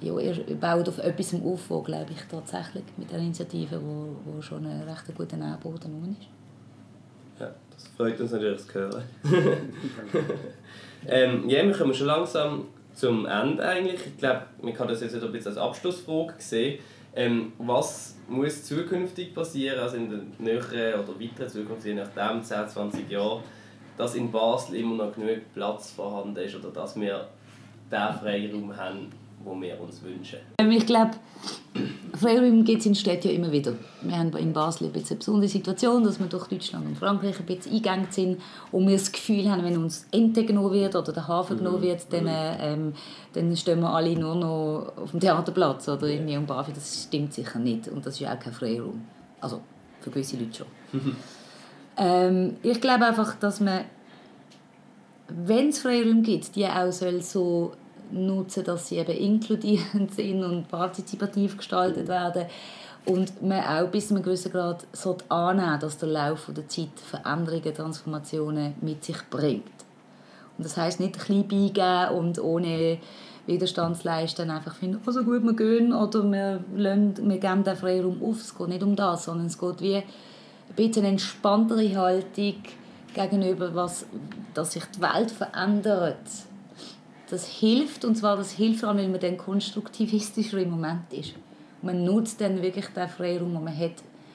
ja, 0.00 0.18
ihr 0.18 0.56
baut 0.56 0.88
auf 0.88 0.98
etwas 0.98 1.34
auf, 1.34 1.60
wo, 1.68 1.82
glaube 1.82 2.12
ich, 2.12 2.22
tatsächlich 2.30 2.84
mit 2.96 3.10
der 3.10 3.18
Initiative, 3.18 3.80
wo, 3.82 4.16
wo 4.24 4.40
schon 4.40 4.64
ein 4.64 4.82
recht 4.82 5.14
guter 5.14 5.36
Nährboden 5.36 6.16
ist. 6.18 6.28
Ja, 7.40 7.50
das 7.70 7.88
freut 7.96 8.18
uns 8.20 8.32
natürlich 8.32 8.66
zu 8.66 8.74
hören. 8.74 9.02
ähm, 11.06 11.48
ja, 11.48 11.64
wir 11.64 11.72
kommen 11.72 11.92
schon 11.92 12.06
langsam 12.06 12.64
zum 13.00 13.24
Ende 13.24 13.66
eigentlich. 13.66 14.00
Ich 14.06 14.18
glaube, 14.18 14.42
man 14.60 14.74
kann 14.74 14.86
das 14.86 15.00
jetzt 15.00 15.14
ein 15.14 15.32
bisschen 15.32 15.52
als 15.52 15.56
Abschlussfrage 15.56 16.34
sehen. 16.38 16.78
Ähm, 17.16 17.52
was 17.58 18.14
muss 18.28 18.64
zukünftig 18.64 19.34
passieren, 19.34 19.80
also 19.80 19.96
in 19.96 20.10
der 20.10 20.20
näheren 20.38 21.00
oder 21.00 21.18
weiteren 21.18 21.48
Zukunft, 21.48 21.84
je 21.84 21.94
nachdem, 21.94 22.44
10, 22.44 22.68
20 22.68 23.10
Jahren, 23.10 23.42
dass 23.96 24.14
in 24.14 24.30
Basel 24.30 24.76
immer 24.76 25.06
noch 25.06 25.14
genug 25.14 25.38
Platz 25.54 25.90
vorhanden 25.90 26.36
ist 26.36 26.54
oder 26.54 26.68
dass 26.68 27.00
wir 27.00 27.26
den 27.90 28.14
Freiraum 28.20 28.76
haben, 28.76 29.10
wo 29.42 29.60
wir 29.60 29.80
uns 29.80 30.02
wünschen? 30.04 30.38
Ähm, 30.58 30.70
ich 30.70 30.86
glaube, 30.86 31.12
Freiraum 32.20 32.64
gibt 32.64 32.80
es 32.80 32.86
in 32.86 32.94
Städten 32.94 33.28
ja 33.28 33.34
immer 33.34 33.50
wieder. 33.50 33.72
Wir 34.02 34.18
haben 34.18 34.32
in 34.36 34.52
Basel 34.52 34.86
ein 34.86 34.92
bisschen 34.92 35.12
eine 35.12 35.18
besondere 35.18 35.48
Situation, 35.48 36.04
dass 36.04 36.20
wir 36.20 36.26
durch 36.26 36.46
Deutschland 36.48 36.86
und 36.86 36.98
Frankreich 36.98 37.40
ein 37.40 37.46
bisschen 37.46 37.72
eingegangen 37.72 38.06
sind 38.10 38.42
und 38.72 38.86
wir 38.86 38.96
das 38.96 39.10
Gefühl 39.10 39.50
haben, 39.50 39.64
wenn 39.64 39.76
uns 39.78 40.06
Ente 40.12 40.44
genommen 40.44 40.72
wird 40.72 40.94
oder 40.94 41.12
der 41.12 41.26
Hafen 41.26 41.56
mhm. 41.56 41.58
genommen 41.60 41.82
wird, 41.82 42.12
dann, 42.12 42.26
ähm, 42.28 42.92
dann 43.32 43.56
stehen 43.56 43.80
wir 43.80 43.88
alle 43.90 44.14
nur 44.18 44.34
noch 44.34 44.92
auf 45.02 45.10
dem 45.12 45.20
Theaterplatz 45.20 45.88
oder 45.88 46.06
irgendwie 46.06 46.36
um 46.36 46.46
Bafi. 46.46 46.72
Das 46.72 47.04
stimmt 47.04 47.32
sicher 47.32 47.58
nicht 47.58 47.88
und 47.88 48.04
das 48.04 48.14
ist 48.14 48.20
ja 48.20 48.34
auch 48.34 48.38
kein 48.38 48.52
Freiraum. 48.52 49.02
Also 49.40 49.60
für 50.00 50.10
gewisse 50.10 50.36
Leute 50.36 50.58
schon. 50.58 50.66
ähm, 51.96 52.56
ich 52.62 52.80
glaube 52.80 53.06
einfach, 53.06 53.34
dass 53.36 53.60
man, 53.60 53.84
wenn 55.28 55.70
es 55.70 55.78
Freiraum 55.78 56.22
gibt, 56.22 56.54
die 56.54 56.66
auch 56.66 56.92
soll 56.92 57.22
so 57.22 57.72
nutzen, 58.12 58.64
dass 58.64 58.88
sie 58.88 58.98
eben 58.98 59.16
inkludierend 59.16 60.14
sind 60.14 60.44
und 60.44 60.68
partizipativ 60.68 61.56
gestaltet 61.56 62.08
werden 62.08 62.46
und 63.06 63.42
man 63.42 63.64
auch 63.64 63.88
bis 63.88 64.08
zu 64.08 64.14
einem 64.14 64.22
gewissen 64.22 64.52
Grad 64.52 64.86
annehmen 65.28 65.80
dass 65.80 65.98
der 65.98 66.08
Lauf 66.08 66.50
der 66.54 66.68
Zeit 66.68 66.88
Veränderungen, 67.02 67.74
Transformationen 67.74 68.74
mit 68.80 69.04
sich 69.04 69.18
bringt. 69.30 69.64
Und 70.58 70.64
das 70.64 70.76
heißt 70.76 71.00
nicht 71.00 71.18
klein 71.18 71.48
beigeben 71.48 72.16
und 72.16 72.38
ohne 72.38 72.98
Widerstand 73.46 73.96
zu 73.96 74.04
leisten, 74.04 74.50
einfach 74.50 74.74
finden, 74.74 75.00
oh, 75.06 75.10
so 75.10 75.24
gut 75.24 75.42
wir 75.42 75.54
gehen 75.54 75.92
oder 75.92 76.22
wir, 76.30 76.62
lassen, 76.76 77.28
wir 77.28 77.38
geben 77.38 77.64
den 77.64 77.76
Freiraum 77.76 78.22
auf. 78.22 78.40
Es 78.40 78.56
geht 78.56 78.68
nicht 78.68 78.82
um 78.82 78.94
das, 78.94 79.24
sondern 79.24 79.46
es 79.46 79.58
geht 79.58 79.80
wie 79.80 79.96
ein 79.96 80.04
bisschen 80.76 81.04
eine 81.04 81.12
entspanntere 81.12 81.96
Haltung 81.96 82.54
gegenüber, 83.14 83.74
was, 83.74 84.06
dass 84.54 84.72
sich 84.72 84.84
die 84.94 85.00
Welt 85.00 85.30
verändert 85.30 86.18
das 87.30 87.46
hilft, 87.46 88.04
und 88.04 88.16
zwar 88.16 88.36
das 88.36 88.52
hilft 88.52 88.80
vor 88.80 88.90
allem, 88.90 88.98
weil 88.98 89.08
man 89.08 89.20
dann 89.20 89.36
konstruktivistischer 89.36 90.58
im 90.58 90.70
Moment 90.70 91.12
ist. 91.12 91.34
Man 91.82 92.04
nutzt 92.04 92.40
dann 92.40 92.62
wirklich 92.62 92.86
den 92.88 93.08
Freiraum, 93.08 93.52
den 93.52 93.64
man 93.64 93.76
hat, 93.76 93.94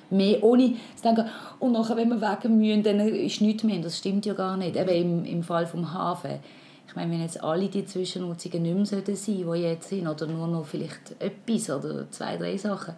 mehr 0.10 0.44
ohne 0.44 0.74
zu 0.96 1.04
denken, 1.04 1.26
und 1.60 1.74
nachher, 1.74 1.98
wenn 1.98 2.10
wir 2.10 2.22
weg 2.22 2.50
müssen, 2.50 2.84
dann 2.84 3.00
ist 3.00 3.42
nichts 3.42 3.64
mehr. 3.64 3.80
Das 3.80 3.98
stimmt 3.98 4.26
ja 4.26 4.34
gar 4.34 4.58
nicht. 4.58 4.76
Eben 4.76 4.90
im, 4.90 5.26
im 5.26 5.44
Fall 5.44 5.68
vom 5.68 5.94
Hafen. 5.94 6.40
Ich 6.88 6.96
meine, 6.96 7.12
wenn 7.12 7.22
jetzt 7.22 7.44
alle 7.44 7.68
die 7.68 7.86
Zwischennutzungen 7.86 8.62
nicht 8.62 8.76
mehr 8.76 8.86
sein 8.86 9.04
sollten, 9.06 9.54
die 9.54 9.60
jetzt 9.62 9.90
sind, 9.90 10.08
oder 10.08 10.28
nur 10.28 10.48
noch 10.48 10.66
vielleicht 10.66 11.16
etwas 11.20 11.70
oder 11.70 12.10
zwei, 12.12 12.38
drei 12.38 12.58
Sachen, 12.58 12.94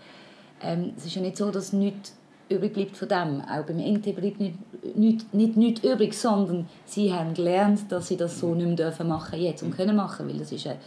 ähm, 0.61 0.93
es 0.97 1.05
ist 1.05 1.15
ja 1.15 1.21
nicht 1.21 1.37
so, 1.37 1.51
dass 1.51 1.73
nichts 1.73 2.15
übrig 2.49 2.73
bleibt 2.73 2.97
von 2.97 3.07
dem. 3.07 3.41
Auch 3.41 3.65
beim 3.65 3.77
NT 3.77 4.15
bleibt 4.15 4.39
nicht, 4.39 4.55
nicht, 4.95 5.33
nicht, 5.33 5.57
nicht 5.57 5.83
übrig, 5.83 6.13
sondern 6.13 6.67
sie 6.85 7.13
haben 7.13 7.33
gelernt, 7.33 7.91
dass 7.91 8.07
sie 8.07 8.17
das 8.17 8.39
so 8.39 8.53
nicht 8.55 8.77
mehr 8.77 8.93
machen 9.03 9.31
dürfen 9.31 9.41
jetzt 9.41 9.63
und 9.63 9.75
können 9.75 9.95
machen, 9.95 10.27
weil 10.27 10.37
das 10.37 10.51
ist 10.51 10.67
eine 10.67 10.77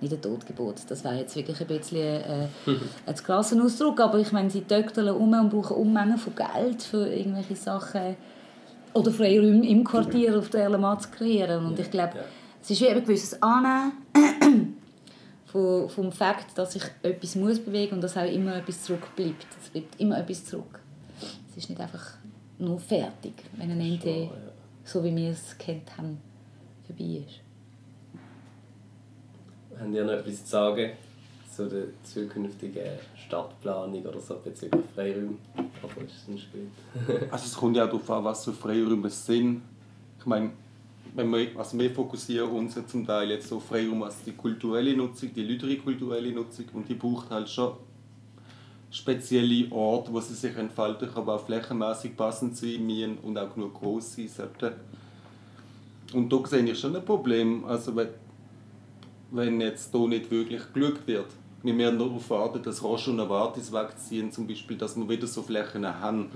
nicht 0.00 0.14
ein 0.14 0.22
Totgebot, 0.22 0.76
das 0.88 1.04
wäre 1.04 1.16
jetzt 1.16 1.36
wirklich 1.36 1.60
ein 1.60 1.66
bisschen 1.66 1.98
äh, 1.98 2.48
ein 3.06 3.14
Klassenausdruck, 3.14 4.00
aber 4.00 4.18
ich 4.18 4.32
meine, 4.32 4.50
sie 4.50 4.62
töchteln 4.62 5.10
um 5.10 5.32
und 5.32 5.50
brauchen 5.50 5.76
Unmengen 5.76 6.18
von 6.18 6.32
Geld 6.34 6.82
für 6.82 7.06
irgendwelche 7.06 7.56
Sachen 7.56 8.16
oder 8.94 9.10
Freiräume 9.10 9.66
im 9.68 9.84
Quartier 9.84 10.38
auf 10.38 10.48
der 10.48 10.62
Erlenmann 10.62 10.98
zu 11.00 11.10
kreieren 11.10 11.66
und 11.66 11.78
ich 11.78 11.90
glaube, 11.90 12.14
es 12.62 12.70
ist 12.70 12.80
wie 12.80 12.88
ein 12.88 13.02
gewisses 13.02 13.40
Annehmen 13.42 13.92
vom, 15.46 15.88
vom 15.88 16.12
Fakt, 16.12 16.56
dass 16.56 16.72
sich 16.72 16.82
etwas 17.02 17.36
muss 17.36 17.58
bewegen 17.58 17.96
und 17.96 18.00
dass 18.00 18.16
auch 18.16 18.30
immer 18.30 18.56
etwas 18.56 18.82
zurückbleibt. 18.82 19.46
Es 19.62 19.70
bleibt 19.70 20.00
immer 20.00 20.18
etwas 20.18 20.44
zurück. 20.44 20.79
Es 21.50 21.56
ist 21.56 21.68
nicht 21.68 21.80
einfach 21.80 22.14
nur 22.58 22.78
fertig, 22.78 23.32
wenn 23.56 23.72
ein 23.72 24.00
Schon, 24.00 24.12
ja. 24.12 24.30
so 24.84 25.02
wie 25.02 25.14
wir 25.16 25.30
es 25.30 25.58
kennt 25.58 25.96
haben, 25.96 26.18
vorbei 26.86 27.24
ist. 27.26 27.40
Habt 29.78 29.92
ihr 29.92 30.04
noch 30.04 30.12
etwas 30.12 30.44
zu 30.44 30.50
sagen 30.50 30.90
zu 31.50 31.68
der 31.68 31.86
zukünftigen 32.04 32.84
Stadtplanung 33.16 34.04
oder 34.04 34.20
so 34.20 34.36
bezüglich 34.36 34.84
Freiräume? 34.94 35.34
Aber 35.82 36.02
ist 36.02 36.26
gut. 36.26 37.20
Also 37.32 37.46
es 37.46 37.54
kommt 37.54 37.76
ja 37.76 37.86
darauf 37.86 38.08
an, 38.10 38.24
was 38.24 38.44
für 38.44 38.52
Freiräume 38.52 39.08
es 39.08 39.26
sind. 39.26 39.62
Ich 40.20 40.26
meine, 40.26 40.50
wenn 41.16 41.30
wir, 41.30 41.48
also 41.58 41.76
wir 41.76 41.90
fokussieren 41.90 42.50
uns 42.50 42.76
ja 42.76 42.86
zum 42.86 43.04
Teil 43.04 43.30
jetzt 43.30 43.52
auf 43.52 43.64
Freiraum 43.64 44.04
als 44.04 44.22
die 44.22 44.32
kulturelle 44.32 44.96
Nutzung, 44.96 45.34
die 45.34 45.42
lüdere 45.42 45.76
kulturelle 45.76 46.30
Nutzung 46.30 46.66
und 46.74 46.88
die 46.88 46.94
braucht 46.94 47.30
halt 47.30 47.48
schon 47.48 47.72
spezielle 48.90 49.70
Orte, 49.70 50.12
wo 50.12 50.20
sie 50.20 50.34
sich 50.34 50.56
entfalten 50.56 51.08
kann, 51.08 51.22
aber 51.22 51.36
auch 51.36 51.44
flächenmäßig 51.44 52.16
passend 52.16 52.56
sein 52.56 52.86
müssen 52.86 53.18
und 53.18 53.38
auch 53.38 53.54
genug 53.54 53.74
groß 53.74 54.16
sein 54.16 54.28
sollten. 54.28 54.72
Und 56.12 56.32
da 56.32 56.44
sehe 56.44 56.64
ich 56.64 56.78
schon 56.78 56.96
ein 56.96 57.04
Problem, 57.04 57.64
also 57.64 57.94
wenn, 57.94 58.08
wenn 59.30 59.60
jetzt 59.60 59.92
hier 59.92 60.08
nicht 60.08 60.30
wirklich 60.30 60.62
geschaut 60.72 61.06
wird. 61.06 61.26
Wir 61.62 61.76
werden 61.76 61.98
darauf 61.98 62.28
warten, 62.30 62.62
dass 62.62 62.82
Roche 62.82 63.10
und 63.10 63.16
Novartis 63.16 63.70
wegziehen, 63.72 64.32
zum 64.32 64.46
Beispiel, 64.46 64.76
dass 64.76 64.96
wir 64.96 65.08
wieder 65.08 65.26
so 65.26 65.42
Flächen 65.42 65.86
haben. 65.86 66.30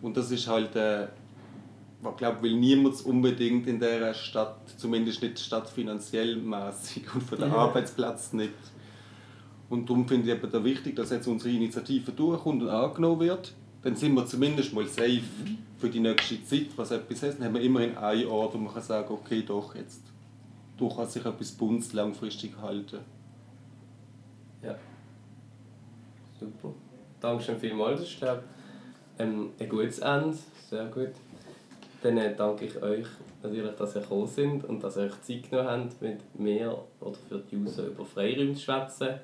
Und 0.00 0.16
das 0.16 0.30
ist 0.30 0.48
halt, 0.48 0.74
äh, 0.74 1.04
ich 1.04 2.16
glaube, 2.16 2.42
will 2.42 2.56
niemand 2.56 3.04
unbedingt 3.04 3.68
in 3.68 3.78
dieser 3.78 4.14
Stadt, 4.14 4.56
zumindest 4.76 5.22
nicht 5.22 5.38
stadtfinanziell 5.38 6.36
mäßig 6.36 7.14
und 7.14 7.22
für 7.22 7.36
den 7.36 7.52
Arbeitsplatz 7.52 8.32
nicht. 8.32 8.54
Und 9.72 9.88
darum 9.88 10.06
finde 10.06 10.30
ich 10.30 10.36
eben 10.36 10.64
wichtig, 10.64 10.96
dass 10.96 11.08
jetzt 11.08 11.26
unsere 11.26 11.48
Initiative 11.48 12.12
durchkommt 12.12 12.62
und 12.62 12.68
angenommen 12.68 13.20
wird. 13.20 13.54
Dann 13.82 13.96
sind 13.96 14.12
wir 14.12 14.26
zumindest 14.26 14.74
mal 14.74 14.86
safe 14.86 15.22
für 15.78 15.88
die 15.88 16.00
nächste 16.00 16.44
Zeit, 16.44 16.66
was 16.76 16.90
etwas 16.90 17.22
heißt. 17.22 17.38
Dann 17.38 17.46
haben 17.46 17.54
wir 17.54 17.62
immerhin 17.62 17.96
einen 17.96 18.26
Ort, 18.26 18.52
wo 18.52 18.58
man 18.58 18.74
kann 18.74 18.82
sagen 18.82 19.10
okay, 19.10 19.42
doch, 19.46 19.74
jetzt 19.74 20.02
kann 20.78 21.08
sich 21.08 21.24
etwas 21.24 21.52
Bundes 21.52 21.94
langfristig 21.94 22.52
halten. 22.60 22.98
Ja. 24.62 24.76
Super. 26.38 26.74
Dankeschön 27.18 27.58
vielmals. 27.58 28.00
Das 28.00 28.10
ist, 28.10 28.18
glaube 28.18 28.42
ich, 29.16 29.22
ähm, 29.22 29.52
ein 29.58 29.68
gutes 29.70 30.00
Ende. 30.00 30.36
Sehr 30.68 30.84
gut. 30.88 31.12
Dann 32.02 32.18
äh, 32.18 32.36
danke 32.36 32.66
ich 32.66 32.82
euch 32.82 33.06
natürlich, 33.42 33.74
dass 33.76 33.96
ihr 33.96 34.02
gekommen 34.02 34.26
sind 34.26 34.64
und 34.66 34.84
dass 34.84 34.98
ihr 34.98 35.04
euch 35.04 35.22
Zeit 35.22 35.48
genommen 35.48 35.68
habt, 35.70 36.02
mit 36.02 36.38
mir 36.38 36.76
oder 37.00 37.16
für 37.26 37.38
die 37.38 37.56
User 37.56 37.86
über 37.86 38.04
Freiräume 38.04 38.52
zu 38.52 38.60
schwätzen. 38.60 39.18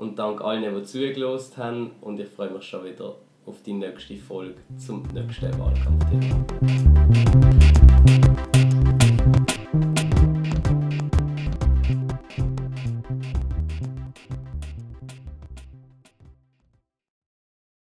Und 0.00 0.18
danke 0.18 0.42
allen, 0.42 0.74
die 0.74 0.82
zugelassen 0.82 1.56
haben. 1.58 1.90
Und 2.00 2.18
ich 2.18 2.28
freue 2.28 2.48
mich 2.50 2.64
schon 2.64 2.86
wieder 2.86 3.16
auf 3.44 3.62
die 3.66 3.74
nächste 3.74 4.16
Folge 4.16 4.54
zum 4.78 5.02
nächsten 5.12 5.52
Wahlkampfthema. 5.58 6.46